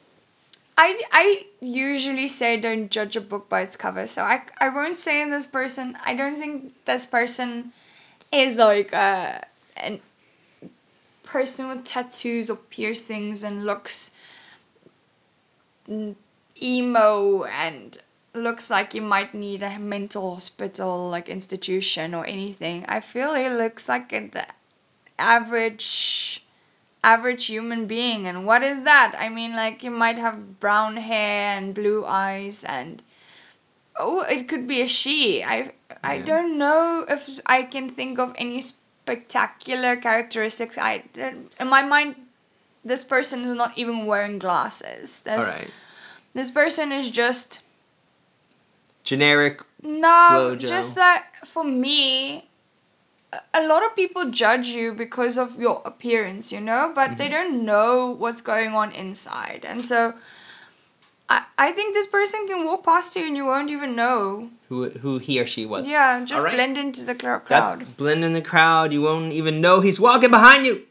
I 0.82 1.02
I 1.12 1.46
usually 1.60 2.26
say 2.26 2.58
don't 2.58 2.90
judge 2.90 3.14
a 3.14 3.20
book 3.20 3.50
by 3.50 3.60
its 3.60 3.76
cover, 3.76 4.06
so 4.06 4.22
I 4.22 4.40
I 4.58 4.70
won't 4.70 4.96
say 4.96 5.28
this 5.28 5.46
person. 5.46 5.94
I 6.06 6.14
don't 6.14 6.36
think 6.36 6.72
this 6.86 7.06
person 7.06 7.72
is 8.32 8.56
like 8.56 8.94
a 8.94 9.44
an 9.76 10.00
person 11.22 11.68
with 11.68 11.84
tattoos 11.84 12.48
or 12.48 12.56
piercings 12.56 13.44
and 13.44 13.66
looks 13.66 14.12
emo 16.62 17.44
and 17.44 17.98
looks 18.32 18.70
like 18.70 18.94
you 18.94 19.02
might 19.02 19.34
need 19.34 19.62
a 19.62 19.78
mental 19.78 20.32
hospital 20.32 21.10
like 21.10 21.28
institution 21.28 22.14
or 22.14 22.24
anything. 22.24 22.86
I 22.88 23.00
feel 23.00 23.34
he 23.34 23.50
looks 23.50 23.86
like 23.86 24.14
an 24.14 24.32
average 25.18 26.42
average 27.02 27.46
human 27.46 27.86
being 27.86 28.26
and 28.26 28.44
what 28.46 28.62
is 28.62 28.82
that 28.82 29.14
i 29.18 29.28
mean 29.28 29.54
like 29.54 29.82
you 29.82 29.90
might 29.90 30.18
have 30.18 30.60
brown 30.60 30.96
hair 30.96 31.56
and 31.56 31.74
blue 31.74 32.04
eyes 32.04 32.62
and 32.64 33.02
oh 33.96 34.20
it 34.22 34.46
could 34.48 34.66
be 34.66 34.82
a 34.82 34.86
she 34.86 35.42
i 35.42 35.72
i 36.04 36.16
Yeah. 36.16 36.24
don't 36.26 36.58
know 36.58 37.06
if 37.08 37.40
i 37.46 37.62
can 37.62 37.88
think 37.88 38.18
of 38.18 38.34
any 38.36 38.60
spectacular 38.60 39.96
characteristics 39.96 40.76
i 40.76 41.04
in 41.16 41.68
my 41.68 41.82
mind 41.82 42.16
this 42.84 43.02
person 43.04 43.44
is 43.44 43.54
not 43.54 43.76
even 43.78 44.04
wearing 44.06 44.38
glasses 44.38 45.22
This- 45.22 45.48
right. 45.48 45.70
this 46.34 46.50
person 46.50 46.92
is 46.92 47.10
just 47.10 47.62
Generic. 49.04 49.62
no, 49.82 50.54
just 50.54 50.94
that 50.96 51.24
for 51.46 51.64
me, 51.64 52.48
a- 53.54 53.66
lot 53.66 53.84
of 53.84 53.94
people 53.96 54.30
judge 54.30 54.68
you 54.68 54.92
because 54.92 55.38
of 55.38 55.58
your 55.58 55.82
appearance, 55.84 56.52
you 56.52 56.60
know, 56.60 56.92
but 56.94 57.16
they 57.18 57.28
Mm-hmm. 57.28 57.34
don't 57.34 57.64
know 57.64 58.10
what's 58.10 58.40
going 58.40 58.74
on 58.74 58.92
inside. 58.92 59.64
And 59.66 59.80
so 59.82 60.14
I, 61.28 61.44
I 61.58 61.72
think 61.72 61.94
this 61.94 62.06
person 62.06 62.46
can 62.48 62.64
walk 62.64 62.84
past 62.84 63.14
you 63.16 63.24
and 63.26 63.36
you 63.36 63.46
won't 63.46 63.70
even 63.70 63.94
know. 63.94 64.50
Who 64.68 64.90
who 64.90 65.18
he 65.18 65.40
or 65.40 65.46
she 65.46 65.66
was. 65.66 65.90
Yeah, 65.90 66.24
just 66.24 66.40
Alright. 66.44 66.54
blend 66.54 66.76
into 66.78 67.04
the 67.04 67.16
cl- 67.20 67.42
That's 67.48 67.74
crowd. 67.74 67.96
blend 67.96 68.24
in 68.24 68.32
the 68.32 68.42
crowd. 68.42 68.92
You 68.92 69.02
won't 69.02 69.32
even 69.32 69.60
know 69.60 69.80
he's 69.80 70.00
walking 70.00 70.30
behind 70.30 70.64
you. 70.66 70.82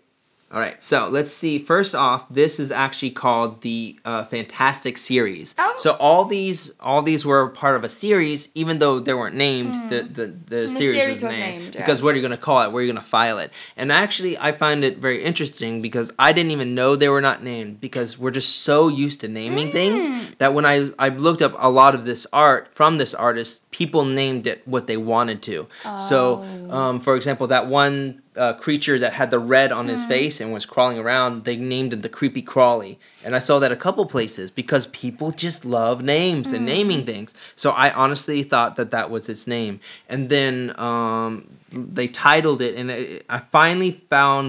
All 0.52 0.60
right, 0.60 0.82
so 0.82 1.10
let's 1.10 1.32
see. 1.32 1.60
First 1.60 1.94
off, 1.94 2.28
this 2.28 2.60
is 2.60 2.72
actually 2.72 3.12
called 3.12 3.62
the 3.62 4.00
uh, 4.04 4.24
Fantastic 4.24 4.98
Series. 4.98 5.54
Oh. 5.60 5.74
So 5.78 5.96
all 6.00 6.26
these, 6.26 6.74
all 6.80 7.04
these 7.04 7.24
were 7.24 7.50
part 7.50 7.76
of 7.76 7.84
a 7.84 7.90
series, 7.90 8.50
even 8.56 8.80
though 8.80 8.98
they 9.00 9.14
weren't 9.14 9.36
named. 9.36 9.76
The 9.92 10.02
the, 10.02 10.26
the, 10.48 10.68
series, 10.70 10.96
Hmm. 10.96 11.00
series 11.00 11.08
was 11.10 11.24
was 11.24 11.32
named, 11.34 11.62
named, 11.62 11.72
because 11.74 12.00
yeah. 12.00 12.06
what 12.06 12.14
are 12.14 12.18
you 12.18 12.24
gonna 12.24 12.36
call 12.38 12.64
it? 12.64 12.72
Where 12.72 12.82
are 12.82 12.86
you 12.86 12.92
gonna 12.92 13.06
file 13.06 13.38
it? 13.38 13.54
And 13.78 13.92
actually, 13.92 14.40
I 14.40 14.52
find 14.52 14.84
it 14.84 14.98
very 14.98 15.24
interesting 15.24 15.84
because 15.84 16.12
I 16.18 16.34
didn't 16.34 16.52
even 16.52 16.74
know 16.74 16.96
they 16.96 17.10
were 17.10 17.22
not 17.22 17.44
named 17.44 17.80
because 17.80 18.18
we're 18.18 18.32
just 18.32 18.64
so 18.64 18.88
used 18.88 19.22
to 19.22 19.28
naming 19.28 19.72
things 19.72 20.10
Mm. 20.10 20.38
that 20.40 20.56
when 20.56 20.66
I 20.66 20.90
I 20.98 21.10
looked 21.10 21.44
up 21.44 21.54
a 21.60 21.70
lot 21.70 21.94
of 21.94 22.06
this 22.06 22.26
art 22.34 22.70
from 22.74 22.98
this 22.98 23.14
artist, 23.14 23.70
people 23.70 24.04
named 24.04 24.48
it 24.48 24.68
what 24.68 24.88
they 24.88 24.98
wanted 24.98 25.44
to. 25.44 25.68
So, 26.00 26.44
Oh. 26.72 26.76
um, 26.76 27.00
for 27.00 27.16
example, 27.16 27.46
that 27.48 27.68
one 27.68 28.24
uh, 28.40 28.54
creature 28.54 28.98
that 29.00 29.14
had 29.14 29.30
the 29.32 29.40
red 29.40 29.72
on 29.72 29.86
Hmm. 29.86 29.92
his 29.92 30.06
face 30.06 30.40
and 30.42 30.54
was 30.54 30.66
crawling 30.66 30.98
around, 30.98 31.44
they 31.44 31.58
named 31.58 31.92
it 31.94 32.02
the 32.02 32.10
creepy 32.10 32.42
crawly. 32.42 32.98
And 33.26 33.36
I 33.36 33.40
saw 33.40 33.60
that 33.60 33.72
a 33.72 33.76
couple 33.86 34.06
places 34.06 34.50
because 34.52 34.88
people 34.88 35.32
just 35.32 35.66
love 35.66 35.98
names 36.02 36.50
Hmm. 36.50 36.56
and 36.56 36.66
naming 36.66 37.06
things. 37.06 37.34
So 37.56 37.72
I 37.72 37.92
honestly 37.92 38.42
thought 38.44 38.76
that 38.78 38.92
that 38.92 39.10
was 39.12 39.28
its 39.30 39.46
name. 39.48 39.80
And 40.08 40.30
then 40.30 40.56
um, 40.80 41.30
they 41.72 42.08
titled 42.08 42.62
it, 42.62 42.74
and 42.80 42.92
I 42.92 43.22
I 43.30 43.40
finally 43.52 43.92
found 44.10 44.46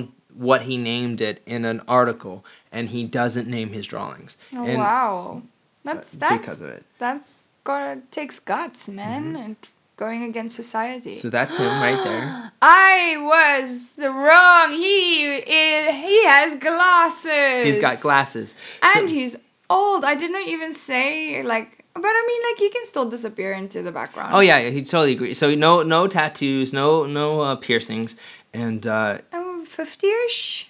what 0.49 0.63
he 0.63 0.77
named 0.79 1.21
it 1.21 1.43
in 1.45 1.65
an 1.65 1.81
article, 1.89 2.45
and 2.73 2.89
he 2.89 3.05
doesn't 3.05 3.49
name 3.49 3.71
his 3.79 3.87
drawings. 3.87 4.37
Oh, 4.55 4.65
and 4.65 4.79
wow. 4.79 5.43
That's, 5.85 6.13
that's, 6.13 6.41
because 6.41 6.63
of 6.63 6.71
it. 6.71 6.83
that's 6.99 7.49
got 7.65 8.11
takes 8.13 8.39
guts, 8.39 8.89
man, 8.89 9.35
and 9.45 9.57
going 10.00 10.23
against 10.25 10.57
society. 10.57 11.12
So 11.14 11.28
that's 11.30 11.57
him 11.59 11.66
right 11.87 12.02
there. 12.02 12.25
I 12.62 13.16
was 13.33 13.69
wrong. 14.02 14.66
He 14.73 15.37
is, 15.37 15.95
he 15.95 16.25
has 16.25 16.57
glasses. 16.69 17.66
He's 17.66 17.78
got 17.80 18.00
glasses. 18.00 18.54
And 18.83 19.09
So- 19.09 19.14
he's 19.14 19.37
old. 19.69 20.04
I 20.04 20.14
didn't 20.23 20.49
even 20.49 20.73
say 20.73 21.42
like 21.45 21.71
but 21.95 22.04
I 22.21 22.23
mean 22.28 22.40
like 22.49 22.59
he 22.64 22.71
can 22.71 22.85
still 22.85 23.09
disappear 23.11 23.52
into 23.52 23.83
the 23.83 23.92
background. 23.92 24.30
Oh 24.35 24.40
yeah, 24.40 24.59
yeah, 24.59 24.71
he 24.71 24.83
totally 24.83 25.12
agrees. 25.12 25.38
So 25.38 25.54
no, 25.54 25.83
no 25.83 26.07
tattoos, 26.07 26.73
no, 26.73 27.04
no 27.04 27.26
uh, 27.42 27.57
piercings, 27.57 28.16
and 28.54 28.87
uh, 28.87 29.19
I'm 29.33 29.66
50ish. 29.66 30.66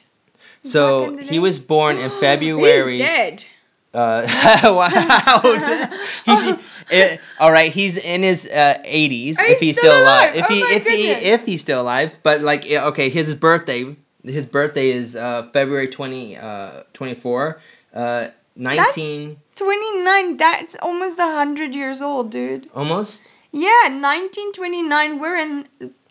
so 0.63 0.83
Back 1.01 1.09
in 1.09 1.17
the 1.17 1.23
he 1.33 1.39
was 1.39 1.59
born 1.59 1.99
in 1.99 2.11
February. 2.27 2.99
He's 2.99 3.07
dead. 3.07 3.45
Uh, 3.93 4.23
wow. 4.65 5.41
he, 6.25 6.55
it, 6.91 7.21
all 7.39 7.51
right, 7.53 7.73
he's 7.73 7.97
in 7.97 8.23
his 8.23 8.49
uh, 8.49 8.79
80s 8.85 9.37
Oh, 9.41 9.45
if 9.51 9.61
he's 9.61 9.77
still 9.77 9.91
still 9.93 10.03
alive. 10.05 10.35
alive. 10.35 10.37
If 10.37 10.45
Oh 10.51 10.55
he 10.55 10.61
if 10.61 10.87
he 10.87 11.11
if 11.11 11.47
he's 11.47 11.61
still 11.61 11.81
alive, 11.83 12.19
but 12.23 12.41
like 12.41 12.67
okay, 12.71 13.09
his 13.09 13.35
birthday 13.35 13.97
his 14.23 14.47
birthday 14.47 14.91
is 14.91 15.17
uh, 15.17 15.49
February 15.53 15.89
20 15.89 16.37
uh, 16.37 16.83
24 16.93 17.61
uh, 17.95 18.29
19 18.57 19.37
29. 19.57 20.37
That's 20.37 20.77
almost 20.77 21.19
100 21.19 21.75
years 21.75 22.01
old, 22.03 22.31
dude. 22.31 22.69
almost. 22.75 23.27
Yeah, 23.53 23.89
1929. 23.89 25.19
We're 25.19 25.37
in 25.39 25.69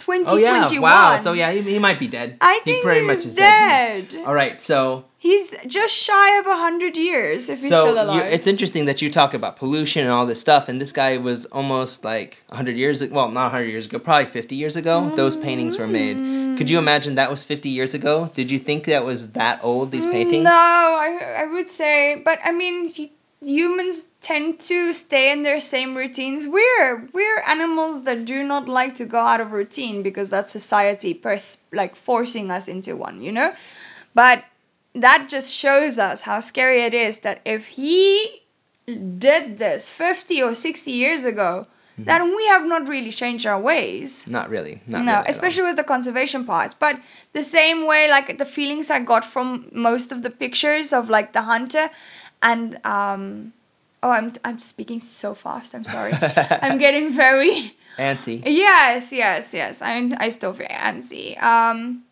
Oh 0.08 0.38
2021. 0.38 0.72
yeah, 0.74 0.79
wow. 0.79 1.18
So 1.18 1.34
yeah, 1.34 1.51
he, 1.51 1.62
he 1.62 1.79
might 1.79 2.00
be 2.00 2.08
dead. 2.08 2.38
I 2.41 2.62
he 2.63 2.72
think 2.72 2.84
pretty 2.84 3.00
he's 3.01 3.08
much 3.08 3.25
is 3.25 3.36
dead. 3.36 4.15
All 4.25 4.34
right, 4.34 4.60
so 4.60 5.06
He's 5.22 5.53
just 5.68 5.94
shy 5.94 6.39
of 6.39 6.46
100 6.46 6.96
years 6.96 7.50
if 7.50 7.60
he's 7.60 7.68
so 7.70 7.91
still 7.91 8.06
you, 8.06 8.22
alive. 8.22 8.32
it's 8.32 8.48
interesting 8.48 8.86
that 8.86 9.01
you 9.01 9.10
talk 9.12 9.34
about 9.34 9.58
pollution 9.58 10.03
and 10.03 10.12
all 10.13 10.25
this 10.25 10.39
stuff, 10.39 10.70
and 10.70 10.79
this 10.79 10.94
guy 10.94 11.18
was 11.18 11.46
almost 11.48 12.06
like 12.06 12.41
100 12.48 12.77
years 12.77 13.01
ago. 13.01 13.13
Well, 13.13 13.27
not 13.29 13.51
100 13.51 13.65
years 13.65 13.88
ago, 13.88 14.00
probably 14.00 14.27
50 14.27 14.56
years 14.56 14.77
ago. 14.77 15.10
Those 15.18 15.36
paintings 15.36 15.77
were 15.77 15.88
made. 15.88 16.15
Mm. 16.15 16.58
Could 16.58 16.70
you 16.70 16.77
imagine 16.77 17.15
that 17.15 17.29
was 17.29 17.44
50 17.44 17.68
years 17.68 17.94
ago? 17.94 18.32
Did 18.34 18.50
you 18.50 18.58
think 18.58 18.86
that 18.86 19.03
was 19.03 19.32
that 19.32 19.62
old? 19.62 19.91
These 19.91 20.06
mm, 20.06 20.12
paintings? 20.13 20.46
No, 20.46 20.51
I, 20.51 21.39
I 21.39 21.46
would 21.51 21.68
say, 21.68 22.22
but 22.24 22.39
I 22.46 22.53
mean, 22.53 22.88
hu- 22.88 23.10
humans 23.41 24.08
tend 24.22 24.60
to 24.60 24.93
stay 24.93 25.31
in 25.31 25.43
their 25.43 25.62
same 25.62 25.96
routines. 25.96 26.48
We're 26.48 27.08
we're 27.13 27.41
animals 27.48 28.03
that 28.05 28.25
do 28.25 28.43
not 28.43 28.67
like 28.67 28.93
to 28.96 29.05
go 29.05 29.19
out 29.19 29.41
of 29.41 29.51
routine 29.51 30.03
because 30.03 30.29
that's 30.29 30.51
society 30.51 31.13
pers- 31.13 31.63
like 31.72 31.96
forcing 31.96 32.51
us 32.51 32.67
into 32.67 32.96
one, 32.96 33.22
you 33.22 33.31
know. 33.31 33.53
But 34.13 34.43
that 34.93 35.27
just 35.29 35.53
shows 35.53 36.00
us 36.00 36.24
how 36.24 36.39
scary 36.39 36.84
it 36.84 36.93
is 36.93 37.19
that 37.19 37.41
if 37.46 37.67
he 37.67 38.41
did 39.17 39.58
this 39.58 39.89
50 39.89 40.41
or 40.41 40.53
60 40.53 40.91
years 40.91 41.24
ago, 41.24 41.67
mm-hmm. 41.93 42.05
then 42.05 42.36
we 42.36 42.48
have 42.48 42.65
not 42.65 42.88
really 42.88 43.12
changed 43.12 43.46
our 43.46 43.60
ways 43.60 44.27
Not 44.27 44.50
really. 44.50 44.81
Not 44.88 45.05
no, 45.05 45.17
really 45.17 45.25
especially 45.27 45.63
with 45.63 45.75
the 45.77 45.84
conservation 45.84 46.43
part. 46.43 46.75
But 46.79 47.00
the 47.34 47.43
same 47.43 47.86
way, 47.86 48.10
like 48.10 48.38
the 48.38 48.46
feelings 48.46 48.89
I 48.89 49.00
got 49.00 49.24
from 49.24 49.69
most 49.72 50.12
of 50.12 50.24
the 50.24 50.29
pictures 50.29 50.91
of 50.91 51.10
like 51.10 51.34
the 51.34 51.43
hunter, 51.43 51.89
and 52.41 52.79
um, 52.86 53.53
oh, 54.03 54.12
I'm 54.12 54.31
I'm 54.43 54.60
speaking 54.60 55.00
so 55.00 55.34
fast. 55.34 55.75
I'm 55.75 55.84
sorry. 55.84 56.13
I'm 56.62 56.77
getting 56.77 57.12
very 57.12 57.75
Antsy. 57.98 58.41
yes, 58.46 59.12
yes, 59.12 59.53
yes. 59.53 59.81
I 59.81 60.12
I 60.17 60.29
still 60.29 60.53
feel 60.53 60.67
antsy. 60.67 61.41
Um, 61.41 62.03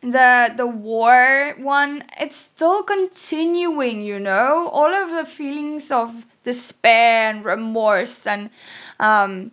the 0.00 0.52
the 0.56 0.66
war 0.66 1.54
one, 1.58 2.04
it's 2.18 2.36
still 2.36 2.82
continuing. 2.82 4.02
You 4.02 4.20
know, 4.20 4.68
all 4.72 4.94
of 4.94 5.10
the 5.10 5.24
feelings 5.24 5.90
of 5.90 6.26
despair 6.44 7.30
and 7.30 7.44
remorse 7.44 8.26
and 8.26 8.50
um, 8.98 9.50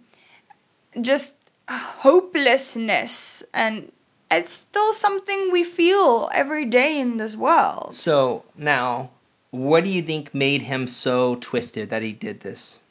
just 1.02 1.36
hopelessness 1.70 3.44
and 3.54 3.92
it's 4.32 4.52
still 4.52 4.94
something 4.94 5.52
we 5.52 5.64
feel 5.64 6.30
every 6.34 6.66
day 6.66 7.00
in 7.00 7.18
this 7.18 7.36
world. 7.36 7.94
So 7.96 8.44
now, 8.58 9.12
what 9.52 9.84
do 9.84 9.90
you 9.90 10.02
think 10.02 10.34
made 10.34 10.64
him 10.64 10.88
so 10.88 11.36
twisted 11.36 11.90
that 11.90 12.02
he 12.02 12.14
did 12.14 12.42
this? 12.42 12.84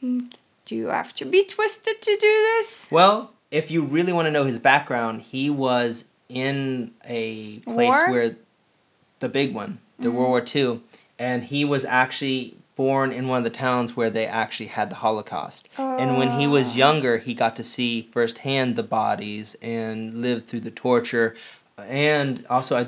Do 0.00 0.76
you 0.76 0.86
have 0.88 1.14
to 1.14 1.24
be 1.24 1.44
twisted 1.44 2.00
to 2.00 2.10
do 2.10 2.26
this? 2.26 2.88
Well, 2.90 3.32
if 3.50 3.70
you 3.70 3.84
really 3.84 4.12
want 4.12 4.26
to 4.26 4.32
know 4.32 4.44
his 4.44 4.58
background, 4.58 5.22
he 5.22 5.50
was 5.50 6.04
in 6.28 6.92
a 7.06 7.58
place 7.60 7.96
War? 7.96 8.10
where 8.10 8.36
the 9.20 9.28
big 9.28 9.54
one, 9.54 9.78
the 9.98 10.10
World 10.10 10.28
War 10.28 10.44
II, 10.54 10.80
and 11.18 11.44
he 11.44 11.64
was 11.64 11.84
actually 11.84 12.54
born 12.76 13.10
in 13.10 13.26
one 13.26 13.38
of 13.38 13.44
the 13.44 13.50
towns 13.50 13.96
where 13.96 14.10
they 14.10 14.24
actually 14.24 14.66
had 14.66 14.88
the 14.88 14.96
Holocaust. 14.96 15.68
And 15.76 16.16
when 16.16 16.38
he 16.38 16.46
was 16.46 16.74
oh. 16.74 16.78
younger, 16.78 17.18
he 17.18 17.34
got 17.34 17.56
to 17.56 17.64
see 17.64 18.02
firsthand 18.02 18.76
the 18.76 18.84
bodies 18.84 19.56
and 19.60 20.22
lived 20.22 20.46
through 20.46 20.60
the 20.60 20.70
torture 20.70 21.34
and 21.86 22.44
also 22.50 22.78
I, 22.78 22.86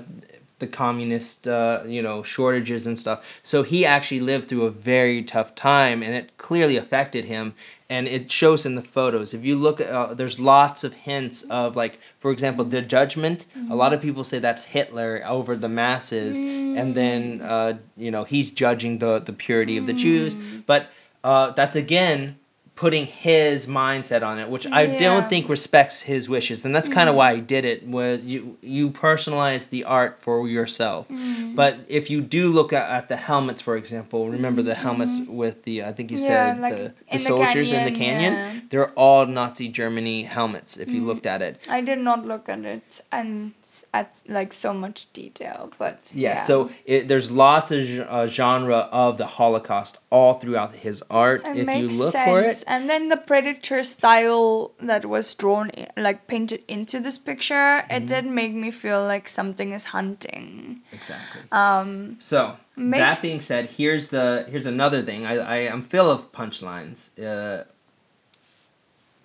the 0.60 0.66
communist, 0.66 1.48
uh, 1.48 1.82
you 1.86 2.00
know, 2.00 2.22
shortages 2.22 2.86
and 2.86 2.98
stuff. 2.98 3.40
So 3.42 3.62
he 3.62 3.84
actually 3.84 4.20
lived 4.20 4.48
through 4.48 4.64
a 4.64 4.70
very 4.70 5.22
tough 5.22 5.54
time, 5.54 6.02
and 6.02 6.14
it 6.14 6.36
clearly 6.38 6.76
affected 6.76 7.24
him. 7.26 7.54
And 7.88 8.06
it 8.06 8.30
shows 8.30 8.64
in 8.64 8.76
the 8.76 8.82
photos. 8.82 9.34
If 9.34 9.44
you 9.44 9.56
look, 9.56 9.80
uh, 9.80 10.14
there's 10.14 10.38
lots 10.38 10.84
of 10.84 10.94
hints 10.94 11.42
of 11.42 11.74
like, 11.74 11.98
for 12.20 12.30
example, 12.30 12.64
the 12.64 12.82
judgment. 12.82 13.46
A 13.68 13.74
lot 13.74 13.92
of 13.92 14.00
people 14.00 14.22
say 14.22 14.38
that's 14.38 14.66
Hitler 14.66 15.22
over 15.26 15.56
the 15.56 15.68
masses, 15.68 16.40
and 16.40 16.94
then 16.94 17.40
uh, 17.42 17.78
you 17.96 18.12
know 18.12 18.22
he's 18.22 18.52
judging 18.52 18.98
the 18.98 19.18
the 19.18 19.32
purity 19.32 19.76
of 19.76 19.86
the 19.86 19.92
Jews. 19.92 20.36
But 20.66 20.90
uh, 21.24 21.50
that's 21.50 21.74
again 21.74 22.36
putting 22.80 23.04
his 23.04 23.66
mindset 23.66 24.22
on 24.22 24.38
it, 24.38 24.48
which 24.48 24.66
I 24.72 24.84
Yeah. 24.84 24.98
don't 24.98 25.28
think 25.28 25.50
respects 25.50 26.00
his 26.00 26.30
wishes, 26.30 26.64
and 26.64 26.74
that's 26.74 26.88
kind 26.88 27.10
of 27.10 27.12
mm-hmm. 27.12 27.18
why 27.18 27.34
he 27.34 27.42
did 27.42 27.66
it. 27.66 27.86
Was 27.86 28.22
you 28.22 28.56
you 28.62 28.88
personalize 28.88 29.68
the 29.68 29.84
art 29.84 30.18
for 30.18 30.48
yourself, 30.48 31.06
mm-hmm. 31.08 31.54
but 31.54 31.76
if 31.88 32.08
you 32.08 32.22
do 32.22 32.48
look 32.48 32.72
at, 32.72 32.88
at 32.90 33.08
the 33.08 33.16
helmets, 33.16 33.60
for 33.60 33.76
example, 33.76 34.30
remember 34.30 34.62
the 34.62 34.74
helmets 34.74 35.20
mm-hmm. 35.20 35.36
with 35.36 35.64
the 35.64 35.84
I 35.84 35.92
think 35.92 36.10
you 36.10 36.16
Yeah, 36.16 36.26
said 36.26 36.60
like 36.60 36.74
the, 36.74 36.82
the 36.82 36.94
the 37.12 37.18
soldiers 37.18 37.70
in 37.70 37.84
the 37.84 37.90
canyon, 37.90 38.32
canyon. 38.32 38.54
yeah. 38.54 38.60
They're 38.70 38.92
all 39.04 39.26
Nazi 39.26 39.68
Germany 39.68 40.22
helmets. 40.22 40.78
If 40.78 40.88
you 40.90 41.02
looked 41.10 41.26
at 41.26 41.42
it, 41.42 41.54
I 41.68 41.82
did 41.82 41.98
not 41.98 42.24
look 42.24 42.48
at 42.48 42.64
it 42.64 43.02
and 43.12 43.52
at 43.92 44.22
like 44.26 44.54
so 44.54 44.72
much 44.72 44.98
detail, 45.12 45.70
but 45.76 46.00
yeah. 46.14 46.40
So 46.48 46.70
it, 46.86 47.08
there's 47.08 47.30
lots 47.30 47.70
of 47.70 47.82
uh, 48.00 48.26
genre 48.26 48.80
of 49.04 49.18
the 49.18 49.26
Holocaust 49.26 49.98
all 50.08 50.34
throughout 50.40 50.72
his 50.86 51.02
art. 51.10 51.46
It 51.46 51.56
if 51.58 51.68
you 51.76 51.88
look 52.02 52.12
sense. 52.12 52.28
for 52.28 52.40
it, 52.40 52.64
And 52.70 52.88
then 52.88 53.08
the 53.08 53.16
predator 53.16 53.82
style 53.82 54.70
that 54.78 55.02
was 55.04 55.34
drawn, 55.34 55.70
like 55.96 56.26
painted 56.30 56.62
into 56.68 57.00
this 57.00 57.18
picture, 57.18 57.82
Mm-hmm. 57.82 57.96
it 57.96 58.06
did 58.06 58.24
make 58.26 58.54
me 58.54 58.70
feel 58.70 59.02
like 59.04 59.26
something 59.28 59.72
is 59.74 59.86
hunting. 59.96 60.80
Exactly. 60.92 61.42
Um, 61.50 62.16
So 62.20 62.56
that 62.76 63.18
being 63.22 63.40
said, 63.40 63.64
here's 63.78 64.08
the 64.14 64.46
here's 64.50 64.66
another 64.66 65.02
thing. 65.02 65.26
I 65.26 65.34
I 65.38 65.56
am 65.74 65.82
full 65.82 66.08
of 66.10 66.30
punchlines. 66.32 66.98
Uh, 67.18 67.64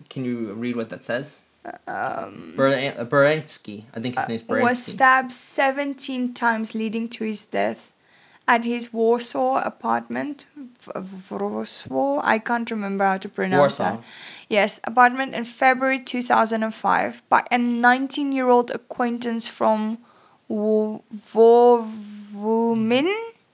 can 0.09 0.25
you 0.25 0.53
read 0.53 0.75
what 0.75 0.89
that 0.89 1.03
says? 1.05 1.41
um, 1.87 2.53
Ber- 2.55 2.93
Berensky. 3.09 3.83
I 3.95 3.99
think 3.99 4.17
his 4.17 4.27
name's 4.29 4.43
Berensky. 4.43 4.63
was 4.69 4.83
stabbed 4.85 5.33
17 5.33 6.33
times 6.33 6.75
leading 6.75 7.07
to 7.17 7.23
his 7.25 7.45
death 7.45 7.91
at 8.47 8.65
his 8.65 8.93
Warsaw 8.93 9.61
apartment. 9.63 10.45
Warsaw? 11.29 12.21
I 12.23 12.39
can't 12.39 12.69
remember 12.69 13.05
how 13.05 13.17
to 13.17 13.29
pronounce 13.29 13.79
Warsaw. 13.79 13.97
that. 13.97 14.03
Yes, 14.49 14.79
apartment 14.83 15.33
in 15.33 15.43
February 15.43 15.99
2005 15.99 17.23
by 17.29 17.43
a 17.51 17.57
19 17.57 18.31
year 18.31 18.49
old 18.49 18.71
acquaintance 18.71 19.47
from 19.47 19.97
Wołomin. 20.49 21.91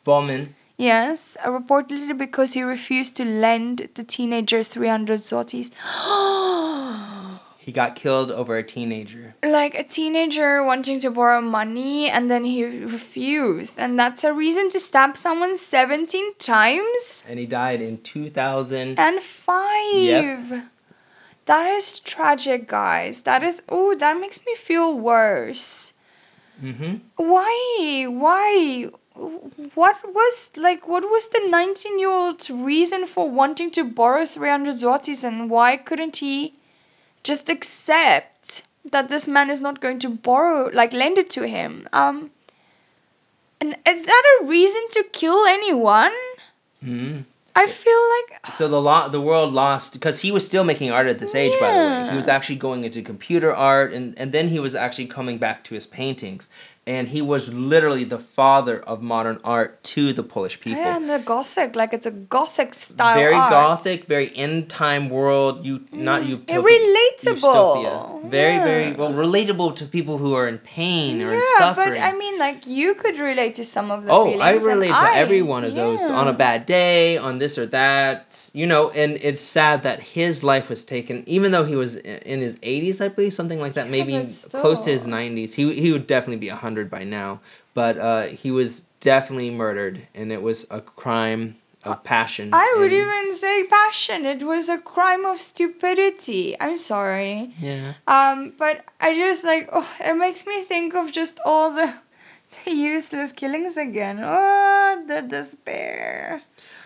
Bowman. 0.04 0.56
Yes, 0.78 1.38
reportedly 1.46 2.18
because 2.18 2.54
he 2.54 2.64
refused 2.64 3.16
to 3.18 3.26
lend 3.26 3.90
the 3.94 4.04
teenager 4.04 4.64
300 4.64 5.20
zlotys. 5.20 5.72
Oh, 5.84 6.61
He 7.62 7.72
got 7.72 7.96
killed 7.96 8.32
over 8.32 8.58
a 8.58 8.64
teenager. 8.64 9.36
like 9.44 9.78
a 9.78 9.84
teenager 9.84 10.64
wanting 10.64 11.00
to 11.02 11.12
borrow 11.12 11.42
money 11.42 12.10
and 12.10 12.28
then 12.28 12.44
he 12.44 12.66
refused. 12.66 13.76
And 13.78 14.00
that's 14.00 14.24
a 14.24 14.34
reason 14.34 14.72
to 14.72 14.80
stab 14.80 15.16
someone 15.16 15.56
17 15.56 16.34
times? 16.40 17.24
And 17.30 17.38
he 17.38 17.46
died 17.46 17.80
in 17.80 18.02
2000. 18.02 18.98
and 18.98 19.22
5 19.22 20.70
that 21.46 21.68
is 21.68 22.00
tragic 22.00 22.68
guys. 22.68 23.22
That 23.24 23.44
is 23.44 23.62
oh 23.70 23.94
that 23.96 24.20
makes 24.20 24.44
me 24.46 24.56
feel 24.56 24.98
worse. 24.98 25.94
Hmm 26.60 26.96
why? 27.16 28.06
Why? 28.10 28.90
What 29.76 29.98
was 30.04 30.52
like 30.58 30.88
what 30.88 31.04
was 31.04 31.30
the 31.30 31.42
19 31.48 32.00
year 32.00 32.10
old's 32.10 32.50
reason 32.50 33.06
for 33.06 33.30
wanting 33.30 33.70
to 33.72 33.84
borrow 33.84 34.26
300 34.26 34.76
zlotys 34.76 35.24
and 35.24 35.50
why 35.50 35.78
couldn't 35.78 36.18
he 36.18 36.54
just 37.24 37.50
accept 37.50 38.64
that 38.90 39.10
this 39.10 39.28
man 39.28 39.50
is 39.50 39.62
not 39.62 39.82
going 39.82 40.00
to 40.00 40.10
borrow 40.10 40.70
like 40.74 40.94
lend 40.94 41.18
it 41.18 41.30
to 41.32 41.48
him. 41.48 41.88
Um 41.94 42.32
and 43.60 43.76
is 43.88 44.06
that 44.06 44.24
a 44.42 44.46
reason 44.46 44.82
to 44.92 45.04
kill 45.12 45.46
anyone? 45.46 46.14
Hmm. 46.84 47.20
I 47.56 47.68
feel 47.68 48.02
like 48.16 48.40
So 48.52 48.68
the 48.68 48.82
lo- 48.82 49.10
the 49.10 49.22
world 49.22 49.54
lost 49.54 49.94
because 49.94 50.22
he 50.22 50.32
was 50.32 50.46
still 50.46 50.64
making 50.64 50.92
art 50.92 51.08
at 51.08 51.20
this 51.20 51.36
age. 51.36 51.54
By 51.60 51.72
the 51.72 51.78
way, 51.78 52.10
he 52.10 52.16
was 52.16 52.28
actually 52.28 52.56
going 52.56 52.84
into 52.84 53.02
computer 53.02 53.54
art, 53.54 53.94
and 53.94 54.18
and 54.18 54.32
then 54.32 54.48
he 54.48 54.60
was 54.60 54.74
actually 54.74 55.08
coming 55.08 55.38
back 55.38 55.64
to 55.66 55.76
his 55.76 55.86
paintings, 55.86 56.48
and 56.92 57.04
he 57.16 57.22
was 57.34 57.44
literally 57.72 58.06
the 58.16 58.20
father 58.40 58.78
of 58.92 58.96
modern 59.14 59.38
art 59.58 59.70
to 59.96 60.04
the 60.20 60.24
Polish 60.36 60.56
people. 60.66 60.82
yeah, 60.84 60.98
and 61.00 61.08
the 61.16 61.20
gothic 61.34 61.70
like 61.82 61.92
it's 61.98 62.10
a 62.14 62.16
gothic 62.38 62.70
style 62.88 63.16
very 63.24 63.40
art. 63.44 63.50
gothic, 63.60 64.00
very 64.16 64.28
end 64.46 64.60
time 64.84 65.04
world. 65.18 65.54
You 65.68 65.74
not 66.10 66.20
mm, 66.22 66.28
you. 66.30 66.36
Relatable. 67.22 68.30
Very 68.30 68.56
Yeah. 68.56 68.64
very 68.72 68.94
well 68.94 69.14
relatable 69.14 69.76
to 69.80 69.86
people 69.86 70.18
who 70.18 70.34
are 70.34 70.48
in 70.48 70.58
pain 70.60 71.22
or 71.22 71.32
in 71.34 71.40
yeah 71.42 71.60
suffering. 71.60 71.94
but 72.00 72.10
i 72.10 72.12
mean 72.24 72.36
like 72.46 72.60
you 72.68 72.90
could 73.02 73.18
relate 73.32 73.54
to 73.56 73.64
some 73.64 73.88
of 73.96 74.00
the 74.06 74.12
Oh, 74.12 74.26
feelings 74.26 74.64
I 74.64 74.74
relate 74.74 74.96
to 75.04 75.08
I- 75.12 75.18
every 75.24 75.42
one 75.56 75.64
of 75.64 75.74
those 75.82 76.02
on 76.10 76.28
a 76.28 76.34
bad 76.46 76.60
day, 76.66 77.18
on 77.28 77.34
this 77.40 77.54
or 77.62 77.66
that, 77.68 78.50
you 78.54 78.66
know, 78.72 78.84
and 79.02 79.12
it's 79.22 79.42
sad 79.42 79.84
that 79.88 80.00
his 80.18 80.34
life 80.52 80.66
was 80.74 80.82
taken, 80.96 81.16
even 81.38 81.48
though 81.54 81.64
he 81.72 81.76
was 81.84 81.92
in 82.34 82.40
his 82.48 82.56
80s, 82.74 82.98
I 83.06 83.08
believe, 83.16 83.34
something 83.34 83.60
like 83.66 83.74
that, 83.78 83.88
maybe 83.98 84.14
close 84.62 84.80
to 84.88 84.92
his 84.98 85.06
90s. 85.08 85.54
He, 85.60 85.64
he 85.84 85.90
would 85.94 86.08
definitely 86.16 86.42
be 86.48 86.52
100 86.82 86.90
by 86.90 87.04
now, 87.04 87.42
but 87.74 87.98
uh, 87.98 88.24
he 88.28 88.52
was 88.52 88.82
definitely 89.00 89.52
murdered, 89.52 90.08
and 90.16 90.32
it 90.32 90.42
was 90.42 90.66
a 90.72 90.82
crime 90.82 91.56
of 91.84 92.04
passion. 92.04 92.52
I 92.54 92.76
would 92.78 92.92
even 92.92 93.34
say 93.34 93.64
passion. 93.64 94.26
It 94.26 94.44
was 94.44 94.70
a 94.70 94.78
crime 94.78 95.26
of 95.26 95.40
stupidity. 95.40 96.56
I'm 96.60 96.78
sorry. 96.78 97.52
Yeah. 97.60 97.94
Um, 98.08 98.54
but 98.58 98.86
I 99.00 99.14
just 99.14 99.44
like 99.44 99.70
oh, 99.72 99.90
it 100.00 100.16
makes 100.16 100.46
me 100.46 100.62
think 100.62 100.94
of 100.96 101.12
just 101.12 101.40
all 101.44 101.74
the, 101.74 101.94
the 102.66 102.72
useless 102.94 103.32
killings 103.32 103.78
again. 103.78 104.20
Oh, 104.22 105.04
the 105.08 105.22
despair. 105.22 106.44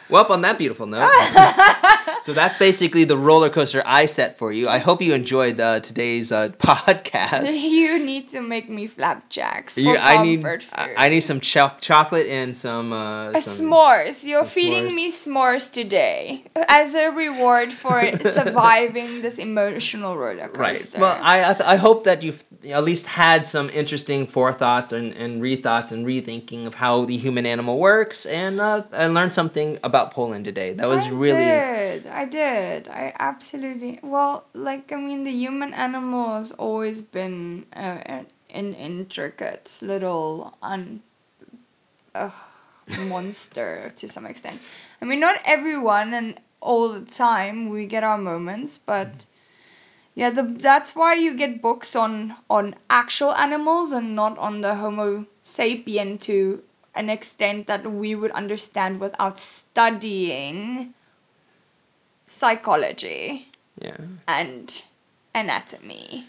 Well, 0.09 0.31
on 0.31 0.41
that 0.41 0.57
beautiful 0.57 0.85
note. 0.85 1.09
so 2.21 2.33
that's 2.33 2.57
basically 2.57 3.05
the 3.05 3.17
roller 3.17 3.49
coaster 3.49 3.81
I 3.85 4.05
set 4.05 4.37
for 4.37 4.51
you. 4.51 4.67
I 4.67 4.77
hope 4.77 5.01
you 5.01 5.13
enjoyed 5.13 5.59
uh, 5.59 5.79
today's 5.79 6.31
uh, 6.31 6.49
podcast. 6.59 7.53
You 7.75 8.03
need 8.03 8.27
to 8.29 8.41
make 8.41 8.69
me 8.69 8.87
flapjacks 8.87 9.75
for 9.75 9.81
You, 9.81 9.97
I 9.97 10.21
need 10.21 10.41
food. 10.41 10.65
I 10.75 11.09
need 11.09 11.21
some 11.21 11.39
cho- 11.39 11.71
chocolate 11.81 12.27
and 12.27 12.55
some 12.55 12.93
uh, 12.93 13.33
some, 13.39 13.67
s'mores. 13.67 14.25
You're 14.25 14.41
some 14.41 14.49
feeding 14.49 14.85
s'mores. 14.89 14.95
me 14.95 15.11
s'mores 15.11 15.71
today 15.71 16.43
as 16.67 16.95
a 16.95 17.09
reward 17.09 17.71
for 17.71 18.01
surviving 18.17 19.21
this 19.21 19.37
emotional 19.39 20.17
roller 20.17 20.47
coaster. 20.47 20.97
Right. 20.97 21.01
Well, 21.01 21.19
I 21.21 21.51
I, 21.51 21.53
th- 21.53 21.67
I 21.67 21.75
hope 21.77 22.03
that 22.05 22.23
you've 22.23 22.43
at 22.71 22.83
least 22.83 23.05
had 23.07 23.47
some 23.47 23.69
interesting 23.69 24.25
forethoughts 24.27 24.91
and, 24.93 25.13
and 25.13 25.41
rethoughts 25.41 25.91
and 25.91 26.05
rethinking 26.05 26.65
of 26.65 26.75
how 26.75 27.05
the 27.05 27.17
human 27.17 27.45
animal 27.45 27.77
works 27.79 28.25
and 28.25 28.59
uh, 28.59 28.83
and 28.93 29.13
learned 29.13 29.33
something 29.33 29.77
about 29.83 29.94
Poland 30.03 30.45
today. 30.45 30.73
That 30.73 30.87
was 30.87 31.07
I 31.07 31.09
really 31.09 31.45
did. 31.45 32.07
I 32.07 32.25
did. 32.25 32.87
I 32.87 33.13
absolutely. 33.19 33.99
Well, 34.03 34.45
like 34.53 34.91
I 34.91 34.95
mean, 34.95 35.23
the 35.23 35.31
human 35.31 35.73
animal 35.73 36.35
has 36.35 36.51
always 36.51 37.01
been 37.01 37.65
uh, 37.75 37.99
an, 38.05 38.27
an 38.49 38.73
intricate 38.73 39.79
little 39.81 40.57
un, 40.61 41.01
uh, 42.13 42.31
monster 43.07 43.91
to 43.95 44.09
some 44.09 44.25
extent. 44.25 44.59
I 45.01 45.05
mean, 45.05 45.19
not 45.19 45.39
everyone 45.45 46.13
and 46.13 46.39
all 46.61 46.89
the 46.89 47.05
time 47.05 47.69
we 47.69 47.85
get 47.85 48.03
our 48.03 48.17
moments, 48.17 48.77
but 48.77 49.25
yeah, 50.15 50.29
the 50.29 50.43
that's 50.43 50.95
why 50.95 51.13
you 51.13 51.35
get 51.35 51.61
books 51.61 51.95
on 51.95 52.35
on 52.49 52.75
actual 52.89 53.33
animals 53.33 53.91
and 53.91 54.15
not 54.15 54.37
on 54.37 54.61
the 54.61 54.75
Homo 54.75 55.25
sapien 55.43 56.19
to 56.21 56.63
an 56.95 57.09
extent 57.09 57.67
that 57.67 57.91
we 57.91 58.15
would 58.15 58.31
understand 58.31 58.99
without 58.99 59.37
studying 59.37 60.93
psychology 62.25 63.47
yeah. 63.79 63.97
and 64.27 64.83
anatomy. 65.33 66.27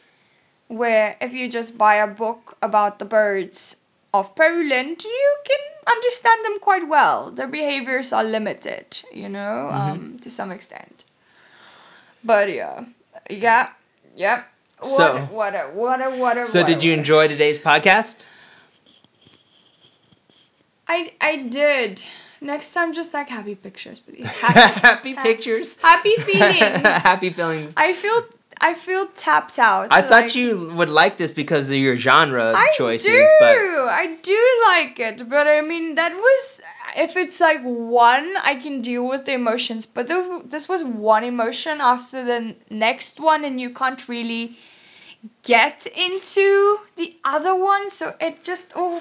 Where 0.68 1.16
if 1.20 1.32
you 1.32 1.48
just 1.48 1.78
buy 1.78 1.94
a 1.94 2.06
book 2.08 2.56
about 2.60 2.98
the 2.98 3.04
birds 3.04 3.84
of 4.12 4.34
Poland, 4.34 5.04
you 5.04 5.36
can 5.46 5.58
understand 5.86 6.44
them 6.44 6.58
quite 6.58 6.88
well. 6.88 7.30
Their 7.30 7.46
behaviors 7.46 8.12
are 8.12 8.24
limited, 8.24 8.98
you 9.12 9.28
know, 9.28 9.68
um, 9.70 10.18
to 10.22 10.28
some 10.30 10.50
extent. 10.50 11.04
But 12.24 12.52
yeah, 12.52 12.86
yeah, 13.30 13.68
yeah. 14.16 14.42
What, 14.80 14.90
So- 14.90 15.18
what 15.30 15.54
a 15.54 15.70
what 15.72 16.00
a 16.02 16.10
what 16.10 16.36
a. 16.36 16.46
So 16.46 16.60
what 16.62 16.68
a- 16.68 16.74
did 16.74 16.82
you 16.82 16.92
a- 16.92 16.96
enjoy 16.96 17.28
today's 17.28 17.60
podcast? 17.60 18.26
I 20.88 21.12
I 21.20 21.36
did. 21.36 22.04
Next 22.40 22.74
time, 22.74 22.92
just 22.92 23.14
like 23.14 23.28
happy 23.28 23.54
pictures, 23.54 23.98
please. 24.00 24.30
Happy, 24.40 24.80
Happy 24.80 25.14
pictures. 25.14 25.80
happy 25.80 26.16
feelings. 26.18 26.82
Happy 26.82 27.30
feelings. 27.30 27.72
I 27.76 27.94
feel 27.94 28.24
I 28.60 28.74
feel 28.74 29.06
tapped 29.14 29.58
out. 29.58 29.88
I 29.90 30.02
so, 30.02 30.08
thought 30.08 30.22
like, 30.24 30.34
you 30.34 30.72
would 30.76 30.90
like 30.90 31.16
this 31.16 31.32
because 31.32 31.70
of 31.70 31.76
your 31.78 31.96
genre 31.96 32.52
I 32.54 32.68
choices, 32.76 33.08
I 33.10 33.14
do. 33.14 33.28
but 33.40 33.88
I 33.88 34.16
do 34.22 34.42
like 34.66 35.00
it, 35.00 35.28
but 35.28 35.46
I 35.46 35.60
mean 35.62 35.94
that 35.94 36.12
was 36.12 36.60
if 36.96 37.16
it's 37.16 37.40
like 37.40 37.62
one, 37.62 38.34
I 38.42 38.54
can 38.54 38.80
deal 38.80 39.06
with 39.06 39.24
the 39.26 39.32
emotions. 39.32 39.86
But 39.86 40.06
there, 40.08 40.40
this 40.44 40.68
was 40.68 40.84
one 40.84 41.24
emotion 41.24 41.80
after 41.80 42.24
the 42.24 42.54
next 42.70 43.20
one, 43.20 43.44
and 43.44 43.60
you 43.60 43.70
can't 43.70 44.08
really 44.08 44.56
get 45.42 45.86
into 45.86 46.78
the 46.96 47.16
other 47.24 47.54
one. 47.54 47.90
So 47.90 48.12
it 48.20 48.42
just 48.42 48.72
oh, 48.74 49.00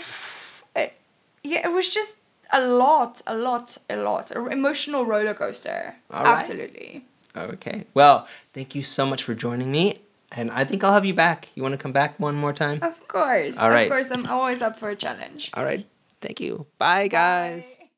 yeah, 1.45 1.67
it 1.67 1.71
was 1.71 1.89
just 1.89 2.17
a 2.51 2.65
lot, 2.65 3.21
a 3.27 3.35
lot, 3.35 3.77
a 3.89 3.95
lot, 3.95 4.31
a 4.31 4.45
emotional 4.47 5.05
roller 5.05 5.33
coaster. 5.33 5.95
All 6.11 6.23
right. 6.23 6.35
Absolutely. 6.37 7.05
okay. 7.35 7.85
Well, 7.93 8.27
thank 8.53 8.75
you 8.75 8.81
so 8.81 9.05
much 9.05 9.23
for 9.23 9.33
joining 9.35 9.71
me, 9.71 9.97
and 10.31 10.51
I 10.51 10.63
think 10.63 10.83
I'll 10.83 10.93
have 10.93 11.05
you 11.05 11.13
back. 11.13 11.49
You 11.55 11.63
want 11.63 11.73
to 11.73 11.77
come 11.77 11.91
back 11.91 12.19
one 12.19 12.35
more 12.35 12.53
time? 12.53 12.79
Of 12.81 13.07
course. 13.07 13.57
All 13.57 13.69
right. 13.69 13.83
Of 13.83 13.89
course, 13.89 14.11
I'm 14.11 14.25
always 14.27 14.61
up 14.61 14.79
for 14.79 14.89
a 14.89 14.95
challenge. 14.95 15.51
All 15.53 15.63
right. 15.63 15.83
Thank 16.21 16.39
you. 16.39 16.65
Bye, 16.77 17.07
guys. 17.07 17.77
Bye. 17.77 17.89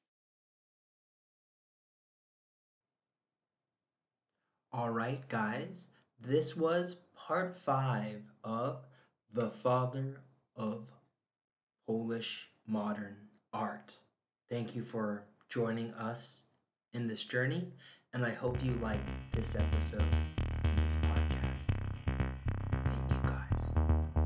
All 4.73 4.91
right, 4.91 5.27
guys. 5.29 5.88
This 6.19 6.55
was 6.55 6.95
part 7.15 7.55
five 7.55 8.21
of 8.43 8.86
The 9.33 9.49
Father 9.49 10.21
of 10.55 10.91
Polish 11.86 12.49
Modern 12.67 13.26
Art. 13.57 13.97
Thank 14.51 14.75
you 14.75 14.83
for 14.83 15.23
joining 15.49 15.91
us 15.95 16.45
in 16.93 17.07
this 17.07 17.23
journey, 17.23 17.73
and 18.13 18.23
I 18.23 18.29
hope 18.29 18.63
you 18.63 18.73
liked 18.73 19.09
this 19.33 19.55
episode 19.55 20.05
and 20.63 20.77
this 20.85 20.95
podcast. 20.97 21.65
Thank 22.85 23.09
you, 23.09 23.27
guys. 23.27 24.16